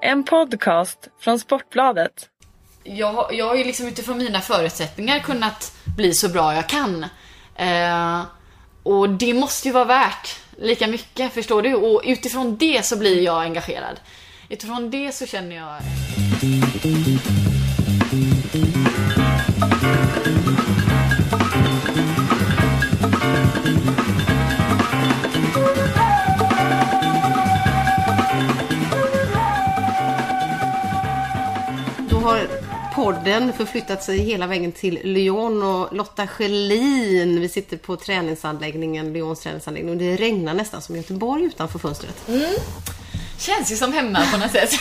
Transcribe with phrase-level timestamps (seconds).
[0.00, 2.28] En podcast från Sportbladet.
[2.84, 7.06] Jag, jag har ju liksom utifrån mina förutsättningar kunnat bli så bra jag kan.
[7.56, 8.22] Eh,
[8.82, 11.74] och det måste ju vara värt lika mycket, förstår du?
[11.74, 14.00] Och utifrån det så blir jag engagerad.
[14.48, 15.78] Utifrån det så känner jag...
[32.98, 37.40] podden förflyttat sig hela vägen till Lyon och Lotta Schelin.
[37.40, 39.94] Vi sitter på träningsanläggningen, Lyons träningsanläggning.
[39.94, 42.28] Och det regnar nästan som Göteborg utanför fönstret.
[43.38, 44.70] Känns ju som hemma på något sätt.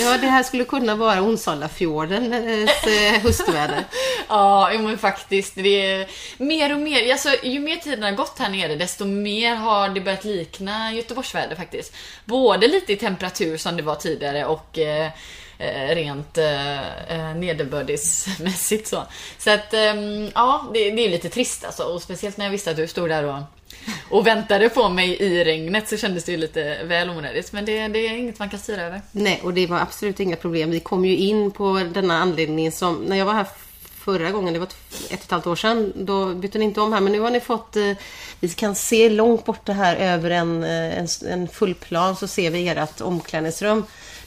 [0.00, 3.84] Ja, det här skulle kunna vara Onsala-fjordens eh, höstväder.
[4.28, 5.54] Ja, men faktiskt.
[5.54, 9.54] Det är mer och mer, alltså, ju mer tiden har gått här nere, desto mer
[9.54, 11.94] har det börjat likna Göteborgsväder faktiskt.
[12.24, 15.10] Både lite i temperatur som det var tidigare och eh,
[15.58, 19.02] Eh, rent eh, eh nederbördismässigt så.
[19.38, 21.82] Så att, ehm, ja, det, det är lite trist alltså.
[21.82, 23.42] Och speciellt när jag visste att du stod där och
[24.08, 27.52] och väntade på mig i regnet så kändes det ju lite väl onödigt.
[27.52, 29.00] Men det, det är inget man kan styra över.
[29.12, 30.70] Nej, och det var absolut inga problem.
[30.70, 33.46] Vi kom ju in på denna anledning som, när jag var här
[34.04, 34.76] förra gången, det var ett
[35.06, 37.00] och ett halvt år sedan, då bytte ni inte om här.
[37.00, 37.92] Men nu har ni fått, eh,
[38.40, 42.50] vi kan se långt borta här över en, eh, en, en full plan så ser
[42.50, 43.84] vi ert omklädningsrum.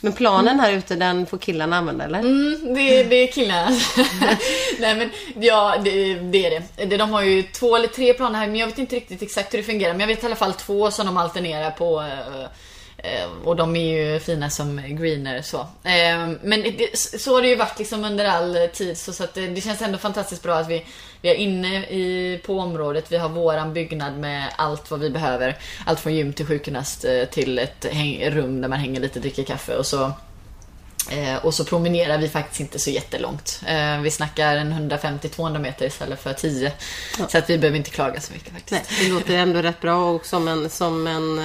[0.07, 2.19] Men planen här ute, den får killarna använda eller?
[2.19, 3.69] Mm, det, det är killarna.
[4.79, 5.09] Nej men
[5.43, 6.97] ja, det, det är det.
[6.97, 9.57] De har ju två eller tre planer här men jag vet inte riktigt exakt hur
[9.57, 9.93] det fungerar.
[9.93, 12.03] Men jag vet i alla fall två som de alternerar på.
[12.97, 15.59] Eh, Och de är ju fina som greener så.
[15.83, 19.33] Eh, Men det, så har det ju varit liksom under all tid så, så att
[19.33, 20.85] det, det känns ändå fantastiskt bra att vi,
[21.21, 23.05] vi är inne i, på området.
[23.11, 25.57] Vi har våran byggnad med allt vad vi behöver.
[25.85, 29.43] Allt från gym till sjukgymnast eh, till ett häng, rum där man hänger lite, dricker
[29.43, 30.11] kaffe och så
[31.41, 33.61] och så promenerar vi faktiskt inte så jättelångt.
[34.03, 36.71] Vi snackar en 150-200 meter istället för 10.
[37.27, 38.71] Så att vi behöver inte klaga så mycket faktiskt.
[38.71, 41.39] Nej, det låter ändå rätt bra och som en, som en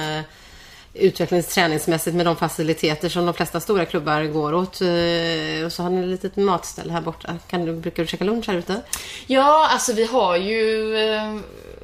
[0.93, 4.81] utvecklingsträningsmässigt med de faciliteter som de flesta stora klubbar går åt.
[4.81, 7.37] Eh, och så har ni ett litet matställe här borta.
[7.47, 8.81] Kan du, brukar du käka lunch här ute?
[9.27, 11.35] Ja, alltså vi har ju eh,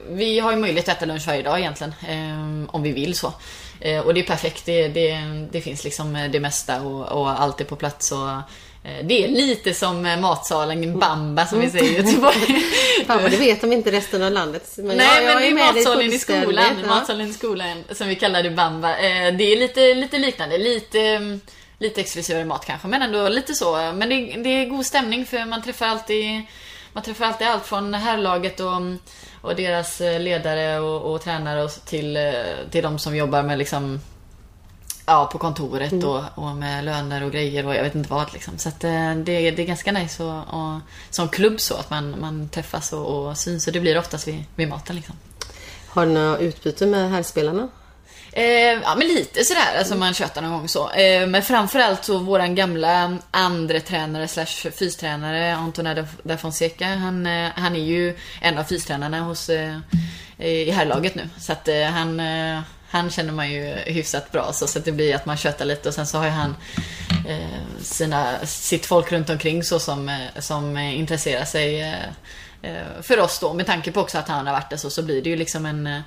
[0.10, 1.94] Vi har ju möjlighet att äta lunch varje dag egentligen.
[2.08, 3.34] Eh, om vi vill så.
[4.06, 4.66] Och det är perfekt.
[4.66, 5.18] Det, det,
[5.52, 8.12] det finns liksom det mesta och, och allt är på plats.
[8.12, 8.28] Och,
[9.04, 12.62] det är lite som eh, matsalen Bamba som vi säger i Göteborg.
[13.08, 14.74] Fan vad det vet de inte resten av landet.
[14.78, 16.66] Men Nej jag- jag men det är matsalen i skolan.
[16.82, 16.88] ja.
[16.88, 18.90] Matsalen i skolan som vi kallar det Bamba.
[18.98, 20.58] Eh, Det är lite, lite liknande.
[20.58, 21.42] Lite, mm,
[21.80, 23.72] lite exklusivare mat kanske men ändå lite så.
[23.76, 26.42] Men det, det är god stämning för man träffar alltid
[26.94, 28.82] man träffar alltid allt från herrlaget och,
[29.42, 32.32] och deras eh, ledare och, och tränare och till, eh,
[32.72, 34.00] till de som jobbar med liksom
[35.10, 36.08] Ja, på kontoret Mm.
[36.08, 38.58] och, och med löner och grejer och jag vet inte vad liksom.
[38.58, 42.20] Så att eh, det, det är ganska nice och, och som klubb så att man,
[42.20, 45.16] man träffas och, och syns och det blir oftast vid, vid maten liksom.
[45.88, 47.68] Har ni något utbyte med herrspelarna?
[48.32, 48.46] Eh,
[48.84, 50.92] ja men lite sådär, alltså man tjötar någon gång så.
[50.92, 56.86] Eh, men framförallt så våran gamla andre tränare slash fystränare Antonio da Fonseca.
[56.86, 59.78] Han, eh, han är ju en av fystränarna hos, eh,
[60.38, 61.30] i herrlaget nu.
[61.40, 62.22] Så att eh, han,
[62.90, 65.96] han känner man ju hyfsat bra så, så det blir att man tjötar lite och
[65.96, 66.56] sen så har ju han
[67.28, 72.04] eh, sina, sitt folk runt omkring så som, eh, som intresserar sig eh,
[72.62, 73.54] eh, för oss då.
[73.54, 75.66] Med tanke på också att han har varit där så, så blir det ju liksom
[75.66, 76.02] en, eh,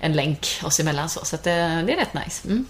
[0.00, 1.24] en länk oss emellan så.
[1.24, 2.48] Så att det, det är rätt nice.
[2.48, 2.66] Mm.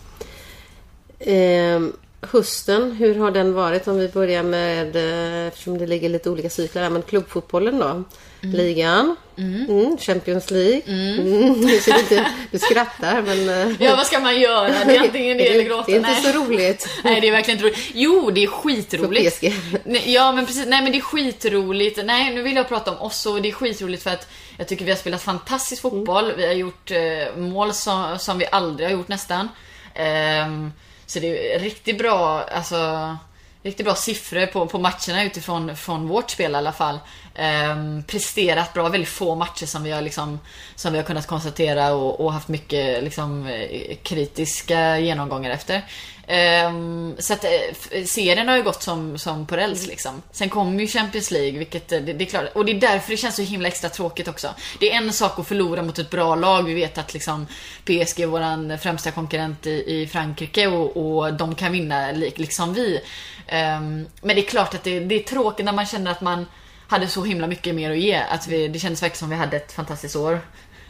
[1.18, 3.88] Eh, hösten, hur har den varit?
[3.88, 8.04] Om vi börjar med, eh, eftersom det ligger lite olika cykler här, men klubbfotbollen då?
[8.40, 9.96] Ligan, mm.
[9.98, 10.82] Champions League.
[10.86, 11.60] Mm.
[11.66, 13.48] Du, ser inte, du skrattar men...
[13.48, 14.68] eh, Ja, vad ska man göra?
[14.84, 15.84] Det är antingen det eller gråta.
[15.86, 16.22] Det är inte Nej.
[16.22, 16.88] så roligt.
[17.04, 17.90] Nej, det är verkligen inte roligt.
[17.94, 19.42] Jo, det är skitroligt.
[20.06, 20.66] Ja, men precis.
[20.66, 21.98] Nej, men det är skitroligt.
[22.04, 24.28] Nej, nu vill jag prata om oss och det är skitroligt för att
[24.58, 26.32] jag tycker vi har spelat fantastisk fotboll.
[26.36, 29.48] Vi har gjort eh, mål som, som vi aldrig har gjort nästan.
[29.94, 30.72] Ehm,
[31.06, 33.16] så det är riktigt bra, alltså
[33.66, 36.98] Riktigt bra siffror på, på matcherna utifrån från vårt spel i alla fall.
[37.34, 40.40] Ehm, presterat bra, väldigt få matcher som vi har, liksom,
[40.74, 45.84] som vi har kunnat konstatera och, och haft mycket liksom, eh, kritiska genomgångar efter.
[46.26, 50.22] Ehm, så att eh, serien har ju gått som, som på räls liksom.
[50.30, 52.44] Sen kommer ju Champions League, vilket eh, det, det är klart.
[52.54, 54.54] Och det är därför det känns så himla extra tråkigt också.
[54.80, 56.62] Det är en sak att förlora mot ett bra lag.
[56.62, 57.46] Vi vet att liksom
[57.84, 62.74] PSG är våran främsta konkurrent i, i Frankrike och, och de kan vinna lik, liksom
[62.74, 63.00] vi.
[63.46, 66.46] Ehm, men det är klart att det, det är tråkigt när man känner att man
[66.88, 68.14] hade så himla mycket mer att ge.
[68.14, 70.40] Att vi, det kändes verkligen som vi hade ett fantastiskt år.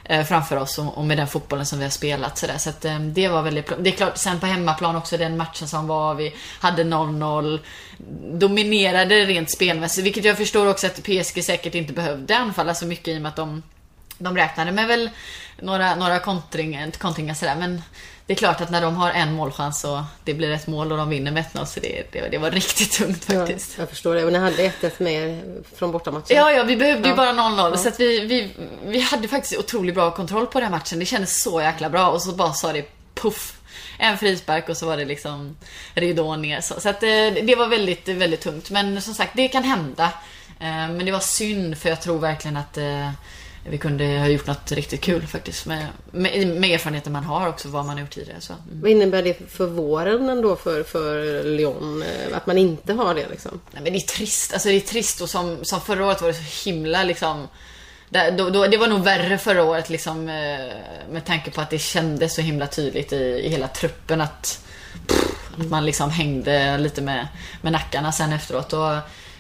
[0.09, 2.39] Eh, framför oss och, med den fotbollen som vi har spelat.
[2.39, 2.59] Så, där.
[2.59, 3.73] så att, eh, det var väldigt...
[3.79, 7.61] Det är klart, sen på hemmaplan också, den matchen som var, vi hade 0-0.
[8.33, 12.87] Dominerade rent spelmässigt, vilket jag förstår också att PSG säkert inte behövde anfalla så alltså
[12.87, 13.63] mycket i och med att de,
[14.19, 15.11] de räknade med väl
[15.61, 17.57] några, några kontring, kontringar sådär.
[17.59, 17.83] Men
[18.27, 20.99] det är klart att när de har en målchans och det blir ett mål och
[20.99, 23.75] de vinner med 1-0 så det, det, det, var riktigt tungt faktiskt.
[23.77, 24.25] Ja, jag förstår det.
[24.25, 25.43] Och ni hade 1-1 med
[25.75, 26.37] från bortamatchen.
[26.37, 27.11] Ja, ja, vi behövde ja.
[27.11, 27.71] ju bara 0-0.
[27.71, 27.77] Ja.
[27.77, 28.51] Så att vi, vi,
[28.85, 30.99] vi hade faktiskt otroligt bra kontroll på den matchen.
[30.99, 33.53] Det kändes så jäkla bra och så bara sa det puff.
[33.99, 35.57] En frispark och så var det liksom
[35.95, 36.61] ridån ner.
[36.61, 38.71] Så, så att det, eh, det var väldigt, väldigt tungt.
[38.71, 40.05] Men som sagt, det kan hända.
[40.61, 43.11] Eh, men det var synd för jag tror verkligen att eh,
[43.71, 45.67] vi kunde ha gjort något riktigt kul faktiskt.
[45.67, 48.41] Med, med, med erfarenheten man har också, vad man har gjort tidigare.
[48.41, 48.53] Så.
[48.53, 48.81] Mm.
[48.81, 52.03] Vad innebär det för våren ändå för, för Lyon?
[52.03, 53.61] Eh, att man inte har det liksom?
[53.71, 54.53] Nej men det är trist.
[54.53, 57.49] Alltså det är trist och som, som förra året var det så himla liksom
[58.09, 60.77] det, då, då, det var nog värre förra året liksom eh,
[61.11, 64.65] med tanke på att det kändes så himla tydligt i, i hela truppen att,
[65.07, 67.29] pff, att man liksom hängde lite med,
[67.63, 68.73] med nackarna sen efteråt.
[68.73, 68.97] Och,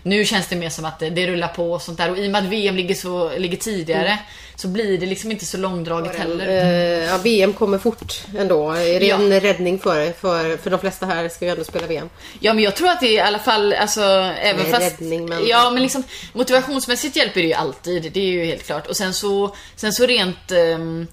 [0.06, 2.10] nu känns det mer som att det, det rullar på och sånt där.
[2.10, 4.18] Och i och med att VM ligger, så, ligger tidigare mm.
[4.56, 6.48] så blir det liksom inte så långdraget heller.
[6.48, 8.70] Eh, ja, VM kommer fort ändå.
[8.70, 9.16] Är det ja.
[9.16, 12.08] en räddning för, för, för de flesta här ska ju ändå spela VM.
[12.40, 14.02] Ja, men jag tror att det i alla fall, alltså
[14.40, 15.00] även Nej, fast...
[15.00, 15.46] Räddning, men...
[15.46, 18.12] Ja, men liksom motivationsmässigt hjälper det ju alltid.
[18.12, 18.86] Det är ju helt klart.
[18.86, 20.52] Och sen så, sen så rent...
[20.52, 21.06] Um,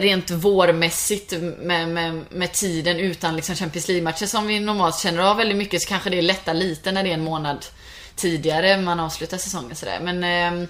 [0.00, 5.36] rent vårmässigt med, med, med tiden utan liksom Champions League-matcher som vi normalt känner av
[5.36, 7.66] väldigt mycket så kanske det lättar lite när det är en månad
[8.16, 10.00] tidigare man avslutar säsongen sådär.
[10.00, 10.68] Men eh,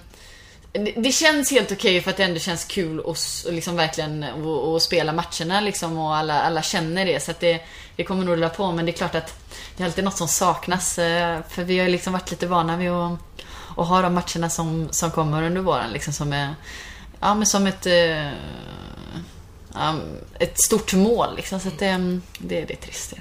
[0.95, 4.81] det, känns helt okej okay för att det ändå känns kul att liksom verkligen och,
[4.81, 7.23] spela matcherna liksom och alla, alla känner det.
[7.23, 7.61] Så att det,
[7.95, 8.71] det kommer nog rulla på.
[8.71, 9.35] Men det är klart att
[9.77, 10.99] det är alltid något som saknas.
[10.99, 13.19] Eh, för vi har liksom varit lite vana vid att,
[13.77, 15.91] att ha de matcherna som, som kommer under våren.
[15.91, 16.55] Liksom som är,
[17.19, 18.31] ja men som ett eh,
[20.39, 21.59] ett stort mål liksom.
[21.59, 23.13] Så att det, det, det är trist.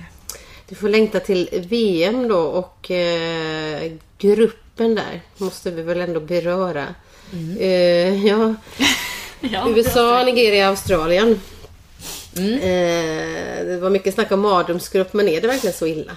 [0.69, 6.95] Du får längta till VM då och eh, gruppen där måste vi väl ändå beröra.
[7.33, 7.57] Mm.
[7.61, 8.55] Eh, ja.
[9.41, 9.69] ja.
[9.69, 11.41] USA, Nigeria, Australien.
[12.37, 12.53] Mm.
[12.55, 16.17] Eh, det var mycket snack om mardrömsgrupp, men är det verkligen så illa?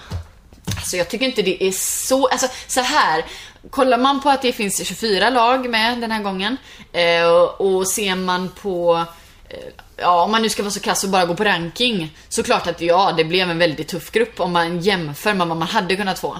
[0.76, 3.24] Alltså jag tycker inte det är så, alltså så här.
[3.70, 6.56] Kollar man på att det finns 24 lag med den här gången
[6.92, 9.04] eh, och ser man på
[9.50, 12.16] Eh, ja, om man nu ska vara så kass och bara gå på ranking.
[12.28, 15.56] Så klart att ja, det blev en väldigt tuff grupp om man jämför med vad
[15.56, 16.36] man hade kunnat få.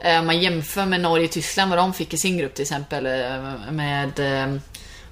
[0.00, 2.62] Eh, om man jämför med Norge och Tyskland, vad de fick i sin grupp till
[2.62, 3.06] exempel.
[3.06, 4.20] Eh, med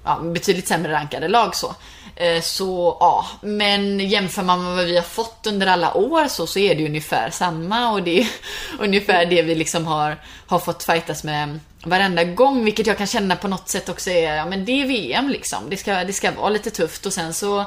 [0.08, 1.74] ja, betydligt sämre rankade lag så.
[2.16, 6.46] Eh, så ja, men jämför man med vad vi har fått under alla år så,
[6.46, 8.28] så är det ungefär samma och det är
[8.78, 10.16] ungefär det vi liksom har,
[10.46, 14.36] har fått fightas med varenda gång, vilket jag kan känna på något sätt också är,
[14.36, 15.58] ja men det är VM liksom.
[15.70, 17.64] Det ska, det ska vara lite tufft och sen så,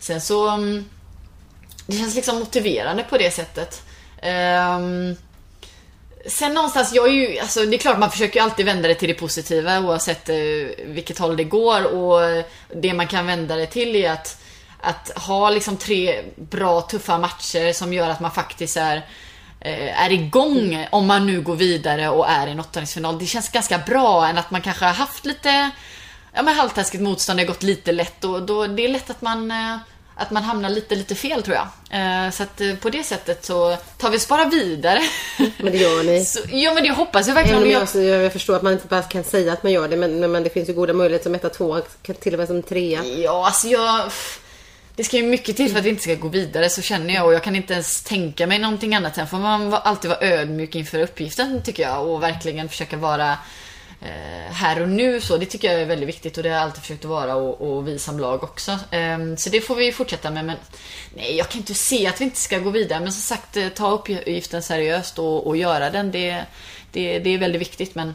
[0.00, 0.84] sen så, mm,
[1.86, 3.82] det känns liksom motiverande på det sättet.
[4.22, 5.16] Um,
[6.28, 9.08] sen någonstans, jag är ju, alltså det är klart man försöker alltid vända det till
[9.08, 10.36] det positiva oavsett eh,
[10.86, 12.44] vilket håll det går och
[12.74, 14.42] det man kan vända det till är att,
[14.80, 18.96] att ha liksom tre bra tuffa matcher som gör att man faktiskt är
[19.60, 23.18] eh, är igång om man nu går vidare och är i en åttondelsfinal.
[23.18, 25.70] Det känns ganska bra än att man kanske har haft lite
[26.32, 29.22] ja, men halvtaskigt motstånd, det har gått lite lätt och då, det är lätt att
[29.22, 29.76] man eh,
[30.16, 31.68] att man hamnar lite, lite fel tror jag.
[31.90, 35.00] Eh, så att på det sätet så tar vi spara vidare.
[35.38, 36.24] Men det gör ni.
[36.24, 37.62] Så, ja men det hoppas jag verkligen.
[37.62, 39.96] Även jag, jag, jag förstår att man inte bara kan säga att man gör det
[39.96, 41.82] men, men det finns ju goda möjligheter som etta, tvåa,
[42.20, 43.04] till och med som trea.
[43.04, 44.10] Ja alltså jag
[44.96, 47.26] det ska ju mycket till för att vi inte ska gå vidare så känner jag
[47.26, 49.14] och jag kan inte ens tänka mig någonting annat.
[49.14, 53.36] Sen får man alltid vara ödmjuk inför uppgiften tycker jag och verkligen försöka vara eh,
[54.06, 55.36] Eh, här och nu så.
[55.36, 57.60] Det tycker jag är väldigt viktigt och det har jag alltid försökt att vara och,
[57.60, 58.72] och vi som lag också.
[58.90, 60.56] Eh, så det får vi fortsätta med men
[61.14, 63.68] nej jag kan inte se att vi inte ska gå vidare men som sagt eh,
[63.68, 66.10] ta uppgiften seriöst och, och göra den.
[66.10, 66.44] Det,
[66.92, 68.14] det, det är väldigt viktigt men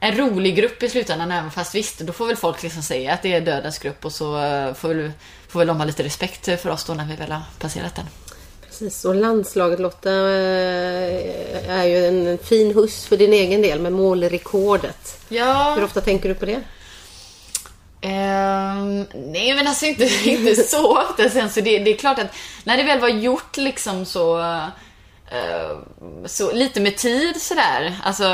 [0.00, 3.22] en rolig grupp i slutändan även fast visst, då får väl folk liksom säga att
[3.22, 5.12] det är dödens grupp och så eh, får väl,
[5.48, 8.06] får väl de ha lite respekt för oss då när vi väl har passerat den.
[8.78, 13.92] Precis, och landslaget Lotta eh, är ju en fin huss för din egen del med
[13.92, 15.18] målrekordet.
[15.28, 15.74] Ja.
[15.76, 16.60] Hur ofta tänker du på det?
[18.02, 22.34] Um, nej men alltså inte, inte så ofta sen så det, det, är klart att
[22.64, 24.38] när det väl var gjort liksom så
[25.30, 25.78] Eh,
[26.26, 27.96] så lite med tid sådär.
[28.02, 28.24] Alltså,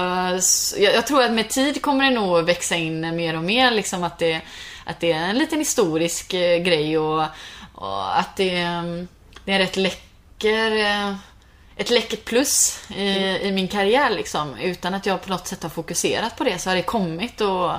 [0.78, 4.04] jag, jag, tror att med tid kommer det nog växa in mer och mer liksom
[4.04, 4.40] att det,
[4.86, 7.24] att det är en liten historisk eh, grej och,
[7.74, 8.52] och att det,
[9.44, 10.09] det är rätt läcker
[10.44, 11.14] eh,
[11.76, 14.58] ett läckert plus i, i, min karriär liksom.
[14.58, 17.72] Utan att jag på något sätt har fokuserat på det så har det kommit och,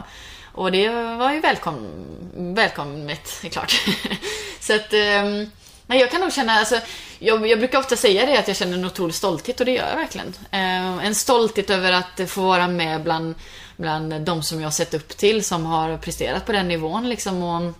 [0.53, 1.87] Och det var ju välkom
[2.35, 3.71] välkommet, är klart.
[4.59, 5.51] så att, um,
[5.85, 6.79] men jag kan nog känna, alltså,
[7.19, 9.89] jag, jag, brukar ofta säga det att jag känner en otrolig stolthet och det gör
[9.89, 10.27] jag verkligen.
[10.27, 13.35] Uh, en stolthet över att få vara med bland,
[13.77, 17.43] bland de som jag har sett upp till som har presterat på den nivån liksom
[17.43, 17.73] och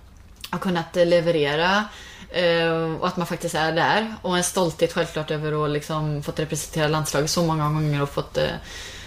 [0.50, 1.85] har kunnat leverera
[2.31, 4.15] Eh, och att man faktiskt är där.
[4.21, 8.38] Och en stolthet självklart över att liksom fått representera landslaget så många gånger och fått
[8.38, 8.50] eh,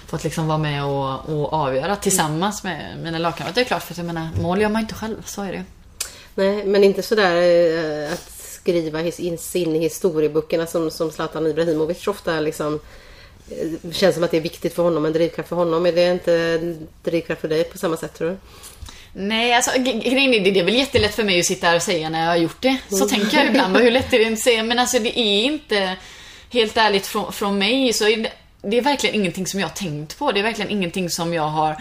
[0.07, 3.55] fått liksom vara med och, och avgöra tillsammans med mina lagkamrater.
[3.55, 5.65] Det är klart, för jag menar, mål gör man inte själv, så är det
[6.35, 12.07] Nej, men inte sådär eh, att skriva in sin i historieböckerna som, som Zlatan Ibrahimovic
[12.07, 12.81] ofta liksom
[13.93, 15.87] känns som att det är viktigt för honom, en drivkraft för honom.
[15.87, 18.37] Är det inte en drivkraft för dig på samma sätt tror du?
[19.17, 22.09] Nej, alltså grejen är det är väl jättelätt för mig att sitta här och säga
[22.09, 22.77] när jag har gjort det.
[22.89, 23.09] Så mm.
[23.09, 23.77] tänker jag ibland.
[23.77, 24.63] Hur lätt är det att säga?
[24.63, 25.97] Men alltså det är inte,
[26.51, 29.75] helt ärligt från, från mig, så är det, det är verkligen ingenting som jag har
[29.75, 30.33] tänkt på.
[30.33, 31.77] Det är verkligen ingenting som jag har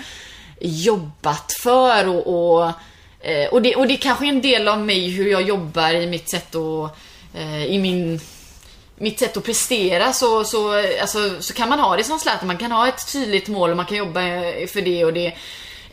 [0.62, 2.72] jobbat för och, och,
[3.20, 5.94] eh, och, det, och det är kanske är en del av mig hur jag jobbar
[5.94, 6.98] i mitt sätt att,
[7.34, 8.20] eh, i min
[8.96, 12.48] mitt sätt att prestera så, så, alltså, så kan man ha det som Zlatan.
[12.48, 14.22] Man kan ha ett tydligt mål och man kan jobba
[14.68, 15.34] för det och det.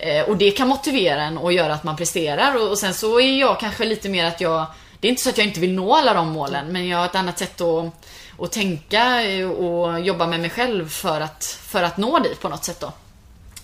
[0.00, 2.70] Eh, och det kan motivera en och göra att man presterar.
[2.70, 4.66] Och, sen så är jag kanske lite mer att jag...
[5.00, 7.06] Det är inte så att jag inte vill nå alla de målen, men jag har
[7.06, 7.94] ett annat sätt att
[8.42, 12.48] att tänka eh, och jobba med mig själv för att, för att nå dit på
[12.48, 12.92] något sätt då.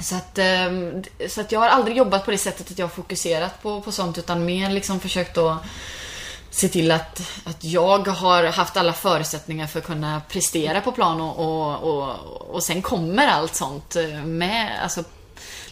[0.00, 0.70] Så att, eh,
[1.28, 3.92] så att jag har aldrig jobbat på det sättet att jag har fokuserat på, på
[3.92, 5.58] sånt utan mer liksom försökt att
[6.50, 11.20] se till att, att jag har haft alla förutsättningar för att kunna prestera på plan
[11.20, 12.16] och, och, och,
[12.54, 15.04] och sen kommer allt sånt med, alltså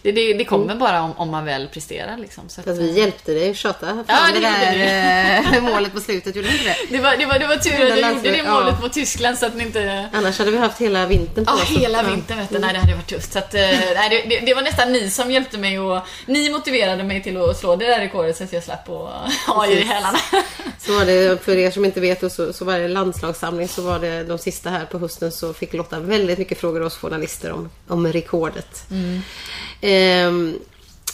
[0.05, 0.79] det, det, det kommer mm.
[0.79, 2.17] bara om, om, man väl presterar.
[2.17, 2.49] Liksom.
[2.49, 5.93] Så att, vi eh, hjälpte dig att tjata fram ja, det, det där eh, målet
[5.95, 6.77] på slutet, gjorde inte det?
[6.89, 8.83] Det var, det var, det var tur att jag gjorde det målet ja.
[8.83, 10.09] mot Tyskland så att ni inte...
[10.13, 11.71] Annars hade vi haft hela vintern på oss.
[11.71, 12.59] Ja, hela vintern vet du.
[12.59, 13.33] Nej, det hade varit tufft.
[13.33, 13.61] Så att, eh,
[13.95, 17.59] nej, det, det, var nästan ni som hjälpte mig och ni motiverade mig till att
[17.59, 20.19] slå det där rekordet så att jag slapp att ha i hälarna.
[20.79, 23.99] Så var det, för er som inte vet, så, så var det landslagssamling så var
[23.99, 27.53] det de sista här på hösten så fick Lotta väldigt mycket frågor av oss journalister
[27.53, 28.91] om, om rekordet.
[28.91, 29.23] Mm.
[29.85, 30.33] Eh,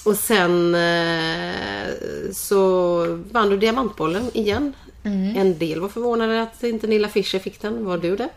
[0.05, 1.91] och sen eh,
[2.33, 4.73] så vann du Diamantbollen igen.
[5.05, 5.37] Mm.
[5.37, 7.85] En del var förvånade att inte Nilla Fischer fick den.
[7.85, 8.29] Var du det?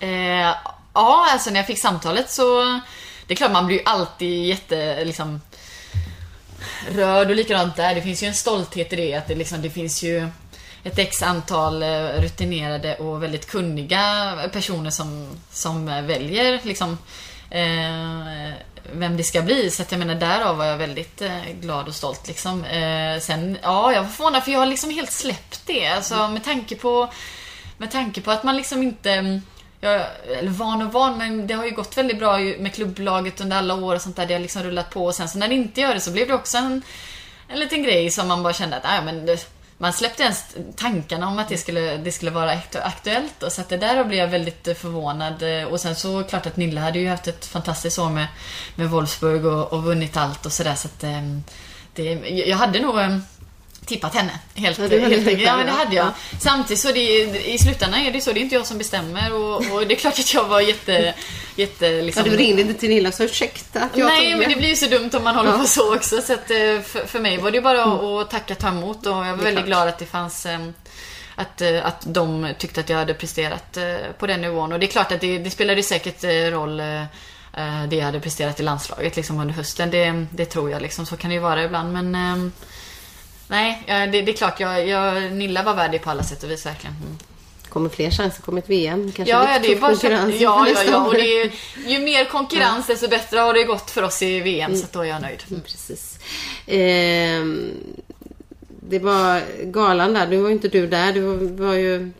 [0.00, 0.54] Eh,
[0.94, 2.80] ja, alltså när jag fick samtalet så...
[3.26, 5.04] Det är klart, man blir ju alltid jätte...
[5.04, 5.40] Liksom,
[6.88, 7.94] rörd och likadant där.
[7.94, 9.14] Det finns ju en stolthet i det.
[9.14, 10.28] Att det, liksom, det finns ju
[10.84, 16.98] ett x antal eh, rutinerade och väldigt kunniga personer som, som väljer liksom,
[17.50, 18.52] eh,
[18.92, 19.70] vem det ska bli.
[19.70, 22.28] Så att jag menar, därav var jag väldigt eh, glad och stolt.
[22.28, 22.64] Liksom.
[22.64, 25.86] Eh, sen, ja, jag var förvånad för jag har liksom helt släppt det.
[25.86, 27.12] Alltså med tanke på,
[27.78, 29.40] med tanke på att man liksom inte
[29.80, 30.06] jag,
[30.38, 33.74] eller van och van, men det har ju gått väldigt bra med klubblaget under alla
[33.74, 34.26] år och sånt där.
[34.26, 36.28] Det har liksom rullat på och sen så när det inte gör det så blev
[36.28, 36.82] det också en,
[37.48, 39.46] en liten grej som man bara kände att, nej men det,
[39.80, 40.44] man släppte ens
[40.76, 43.42] tankarna om att det skulle, det skulle vara aktuellt.
[43.42, 45.42] Och så att det där blev jag väldigt förvånad.
[45.70, 48.26] Och sen så klart att Nilla hade ju haft ett fantastiskt år med,
[48.74, 50.74] med Wolfsburg och, och vunnit allt och sådär.
[50.74, 51.42] Så att ehm,
[51.94, 53.22] det, jag hade nog ehm,
[53.86, 54.32] tippat henne.
[54.54, 55.42] Helt, ja, helt enkelt.
[55.42, 56.06] Ja, men det hade jag.
[56.06, 56.12] Ja.
[56.40, 57.00] Samtidigt så det,
[57.46, 59.98] i slutändan är det så, det är inte jag som bestämmer och, och det är
[59.98, 61.14] klart att jag var jätte...
[61.56, 62.24] jätte liksom...
[62.26, 64.68] Ja, du ringde inte till Nilla och sa ursäkta att jag Nej, men det blir
[64.68, 65.58] ju så dumt om man håller ja.
[65.58, 66.22] på så också.
[66.22, 67.98] Så att, eh, för, för mig var det bara mm.
[67.98, 69.66] att tacka ta emot och jag var väldigt klart.
[69.66, 70.74] glad att det fanns ehm,
[71.34, 74.72] att, eh, att de tyckte att jag hade presterat eh, på den nivån.
[74.72, 76.82] Och det är klart att det, det spelade säkert roll
[77.88, 79.90] det jag hade presterat i landslaget liksom under hösten.
[79.90, 81.06] Det, det tror jag liksom.
[81.06, 81.92] Så kan det ju vara ibland.
[81.92, 82.52] Men ehm,
[83.50, 84.60] Nej, det, det är klart.
[84.60, 86.96] Jag, jag, Nilla var värdig på alla sätt och vis verkligen.
[86.96, 87.18] Mm.
[87.68, 89.12] kommer fler chanser, kommer ett VM.
[89.12, 90.40] Kanske ja, det är bara konkurrens.
[90.40, 91.06] Ja, ja, ja.
[91.06, 91.52] Och det är,
[91.86, 94.70] ju mer konkurrens desto bättre har det gått för oss i VM.
[94.70, 94.82] Mm.
[94.82, 95.42] Så då är jag nöjd.
[95.50, 95.62] Mm.
[95.62, 96.18] Precis.
[96.66, 97.44] Eh,
[98.88, 100.26] det var galan där.
[100.26, 101.12] Nu var ju inte du där.
[101.12, 102.12] Du var ju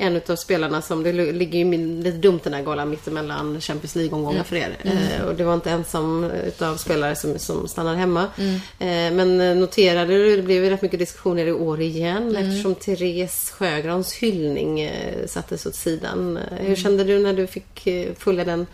[0.00, 4.34] en av spelarna som, det ligger ju lite dumt den här galan mittemellan Champions League-omgångar
[4.34, 4.44] mm.
[4.44, 4.76] för er.
[4.82, 4.96] Mm.
[4.96, 8.26] Eh, och det var inte ensam utav spelare som, som stannade hemma.
[8.38, 8.54] Mm.
[8.54, 12.36] Eh, men eh, noterade du, det blev ju rätt mycket diskussioner i år igen mm.
[12.36, 16.36] eftersom Therese Sjögrans hyllning eh, sattes åt sidan.
[16.36, 16.76] Eh, hur mm.
[16.76, 18.66] kände du när du fick eh, följa den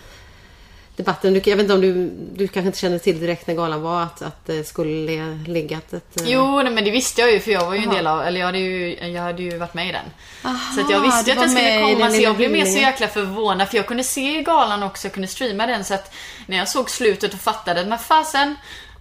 [0.97, 1.35] debatten.
[1.35, 4.03] Du, jag vet inte om du, du kanske inte kände till direkt när galan var
[4.03, 6.21] att, att det skulle legat ett...
[6.21, 7.89] Eh, jo, nej, men det visste jag ju för jag var ju Aha.
[7.89, 10.05] en del av, eller jag hade ju, jag hade ju varit med i den.
[10.45, 13.09] Aha, så att jag visste att den skulle komma så jag blev mer så jäkla
[13.09, 16.15] förvånad för jag kunde se galan också, jag kunde streama den så att
[16.47, 18.57] när jag såg slutet och fattade att men fasen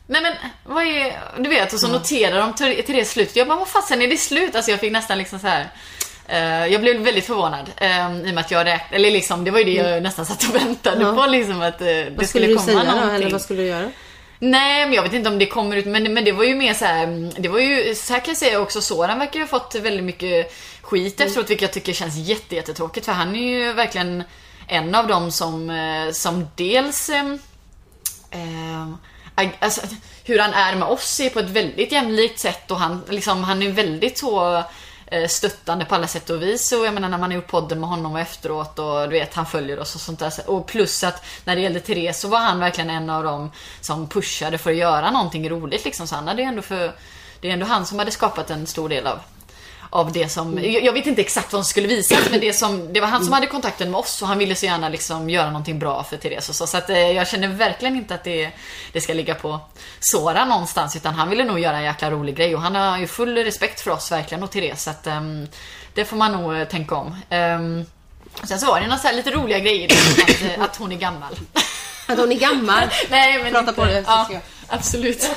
[0.08, 0.34] Nej men
[0.64, 3.36] vad är, du vet och så noterar de till, det slutet.
[3.36, 4.56] Jag bara vad fasen är det slut?
[4.56, 5.70] Alltså jag fick nästan liksom så här
[6.72, 9.60] jag blev väldigt förvånad uh, i och med att jag räknade, eller liksom, det var
[9.60, 10.04] ju det jag mm.
[10.04, 11.14] nästan satt och väntade ja.
[11.14, 13.10] på liksom att uh, det skulle, skulle komma säga, någonting.
[13.10, 13.92] Då, eller vad skulle du göra?
[14.40, 15.86] Nej, men jag vet inte om det kommer ut.
[15.86, 17.32] Men, men det var ju mer så här.
[17.42, 20.54] Det var ju, så här kan jag säga också, Soran verkar ha fått väldigt mycket
[20.82, 23.06] skit efteråt, vilket jag tycker känns jätte, jättetråkigt.
[23.06, 24.24] För han är ju verkligen
[24.68, 27.34] en av dem som, eh, som dels eh,
[28.32, 29.82] eh, alltså,
[30.24, 33.62] hur han är med oss är på ett väldigt jämlikt sätt och han, liksom, han
[33.62, 34.66] är väldigt så eh,
[35.08, 36.72] Eh, stöttande på alla sätt och vis.
[36.72, 39.34] Och jag menar när man har gjort podden med honom och efteråt och du vet
[39.34, 40.34] han följer oss och sånt där.
[40.46, 44.08] Och plus att när det gällde Therese så var han verkligen en av dem som
[44.08, 46.08] pushade för att göra någonting roligt liksom.
[46.08, 46.96] Så han hade ju ändå för,
[47.40, 49.20] det är ändå han som hade skapat en stor del av
[49.90, 53.00] av det som, jag vet inte exakt vad som skulle visas men det, som, det
[53.00, 55.80] var han som hade kontakten med oss och han ville så gärna liksom göra någonting
[55.80, 56.68] bra för Therese och så.
[56.68, 58.52] Så att, eh, jag känner verkligen inte att det,
[58.94, 59.60] det ska ligga på
[60.00, 63.08] Sora någonstans utan han ville nog göra en jäkla rolig grej och han har ju
[63.08, 64.84] full respekt för oss verkligen och Therese.
[64.84, 65.48] Så att, um,
[65.94, 67.16] det får man nog eh, tänka om.
[67.30, 67.86] Um,
[68.44, 71.40] sen så var det några så lite roliga grejer, att, eh, att hon är gammal.
[72.08, 72.90] Att hon är gammal?
[73.10, 74.04] Nej men Prata inte, på det.
[74.08, 74.30] Ja,
[74.68, 75.30] absolut.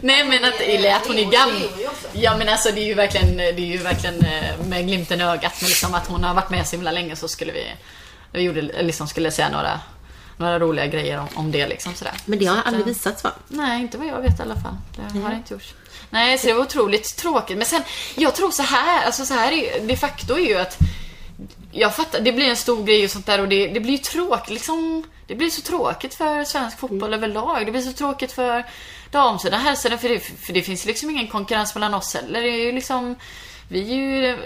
[0.00, 1.62] Nej men att, eller att hon är gammal.
[2.12, 5.24] Ja men alltså det är ju verkligen, det är ju verkligen eh, med glimten i
[5.24, 5.52] ögat.
[5.60, 7.66] Men liksom att hon har varit med så himla länge så skulle vi,
[8.32, 9.80] vi gjorde, liksom skulle säga några,
[10.36, 12.14] några roliga grejer om, om det liksom sådär.
[12.24, 13.32] Men det har Så aldrig eh, visats va?
[13.48, 14.76] Nej, inte vad jag vet i alla fall.
[15.12, 15.74] Det har det inte gjorts.
[16.10, 17.56] Nej, så det var otroligt tråkigt.
[17.56, 17.82] Men sen,
[18.14, 20.78] jag tror så här, alltså så här är ju, de facto är ju att
[21.72, 23.98] jag fattar, det blir en stor grej och sånt där och det, det blir ju
[23.98, 25.04] tråkigt liksom.
[25.26, 27.66] Det blir så tråkigt för svensk fotboll överlag.
[27.66, 28.64] Det blir så tråkigt för
[29.10, 29.98] damsidan, herrsidan.
[29.98, 32.42] För det, för det finns liksom ingen konkurrens mellan oss heller.
[32.42, 33.16] Det är ju liksom,
[33.68, 34.38] vi är ju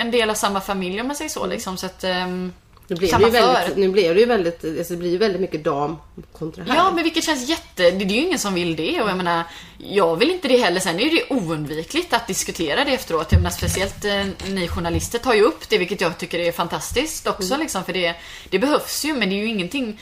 [0.00, 1.76] en del av samma familj om man säger så liksom.
[1.76, 2.52] Så att, ehm,
[2.88, 3.80] Nu blev, det ju väldigt, för.
[3.80, 5.96] nu blev det ju väldigt, alltså det blir ju väldigt mycket dam
[6.32, 6.76] kontra här.
[6.76, 7.90] Ja, men vilket känns jätte...
[7.90, 9.44] Det är ju ingen som vill det och jag menar,
[9.78, 10.80] jag vill inte det heller.
[10.80, 13.32] Sen är det oundvikligt att diskutera det efteråt.
[13.32, 17.26] Jag menar, speciellt eh, ni journalister tar ju upp det, vilket jag tycker är fantastiskt
[17.26, 18.14] också liksom, för det,
[18.50, 20.00] det behövs ju, men det är ju ingenting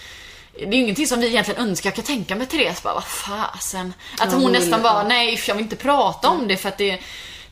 [0.59, 1.91] det är ju ingenting som vi egentligen önskar.
[1.91, 3.93] Jag kan tänka mig Therese bara, vad fasen.
[4.19, 6.79] Att Ja, hon hon nästan bara, nej jag vill inte prata om det för att
[6.79, 6.99] det,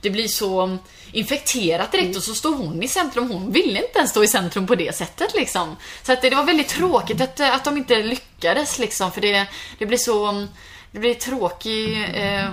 [0.04, 0.78] det blir så
[1.12, 2.16] infekterat direkt Mm.
[2.16, 3.30] och så står hon i centrum.
[3.30, 5.76] Hon ville inte ens stå i centrum på det sättet liksom.
[6.02, 9.46] Så att det, det var väldigt tråkigt att, att de inte lyckades liksom för det,
[9.78, 10.46] det blir så,
[10.92, 12.50] det blir tråkig eh,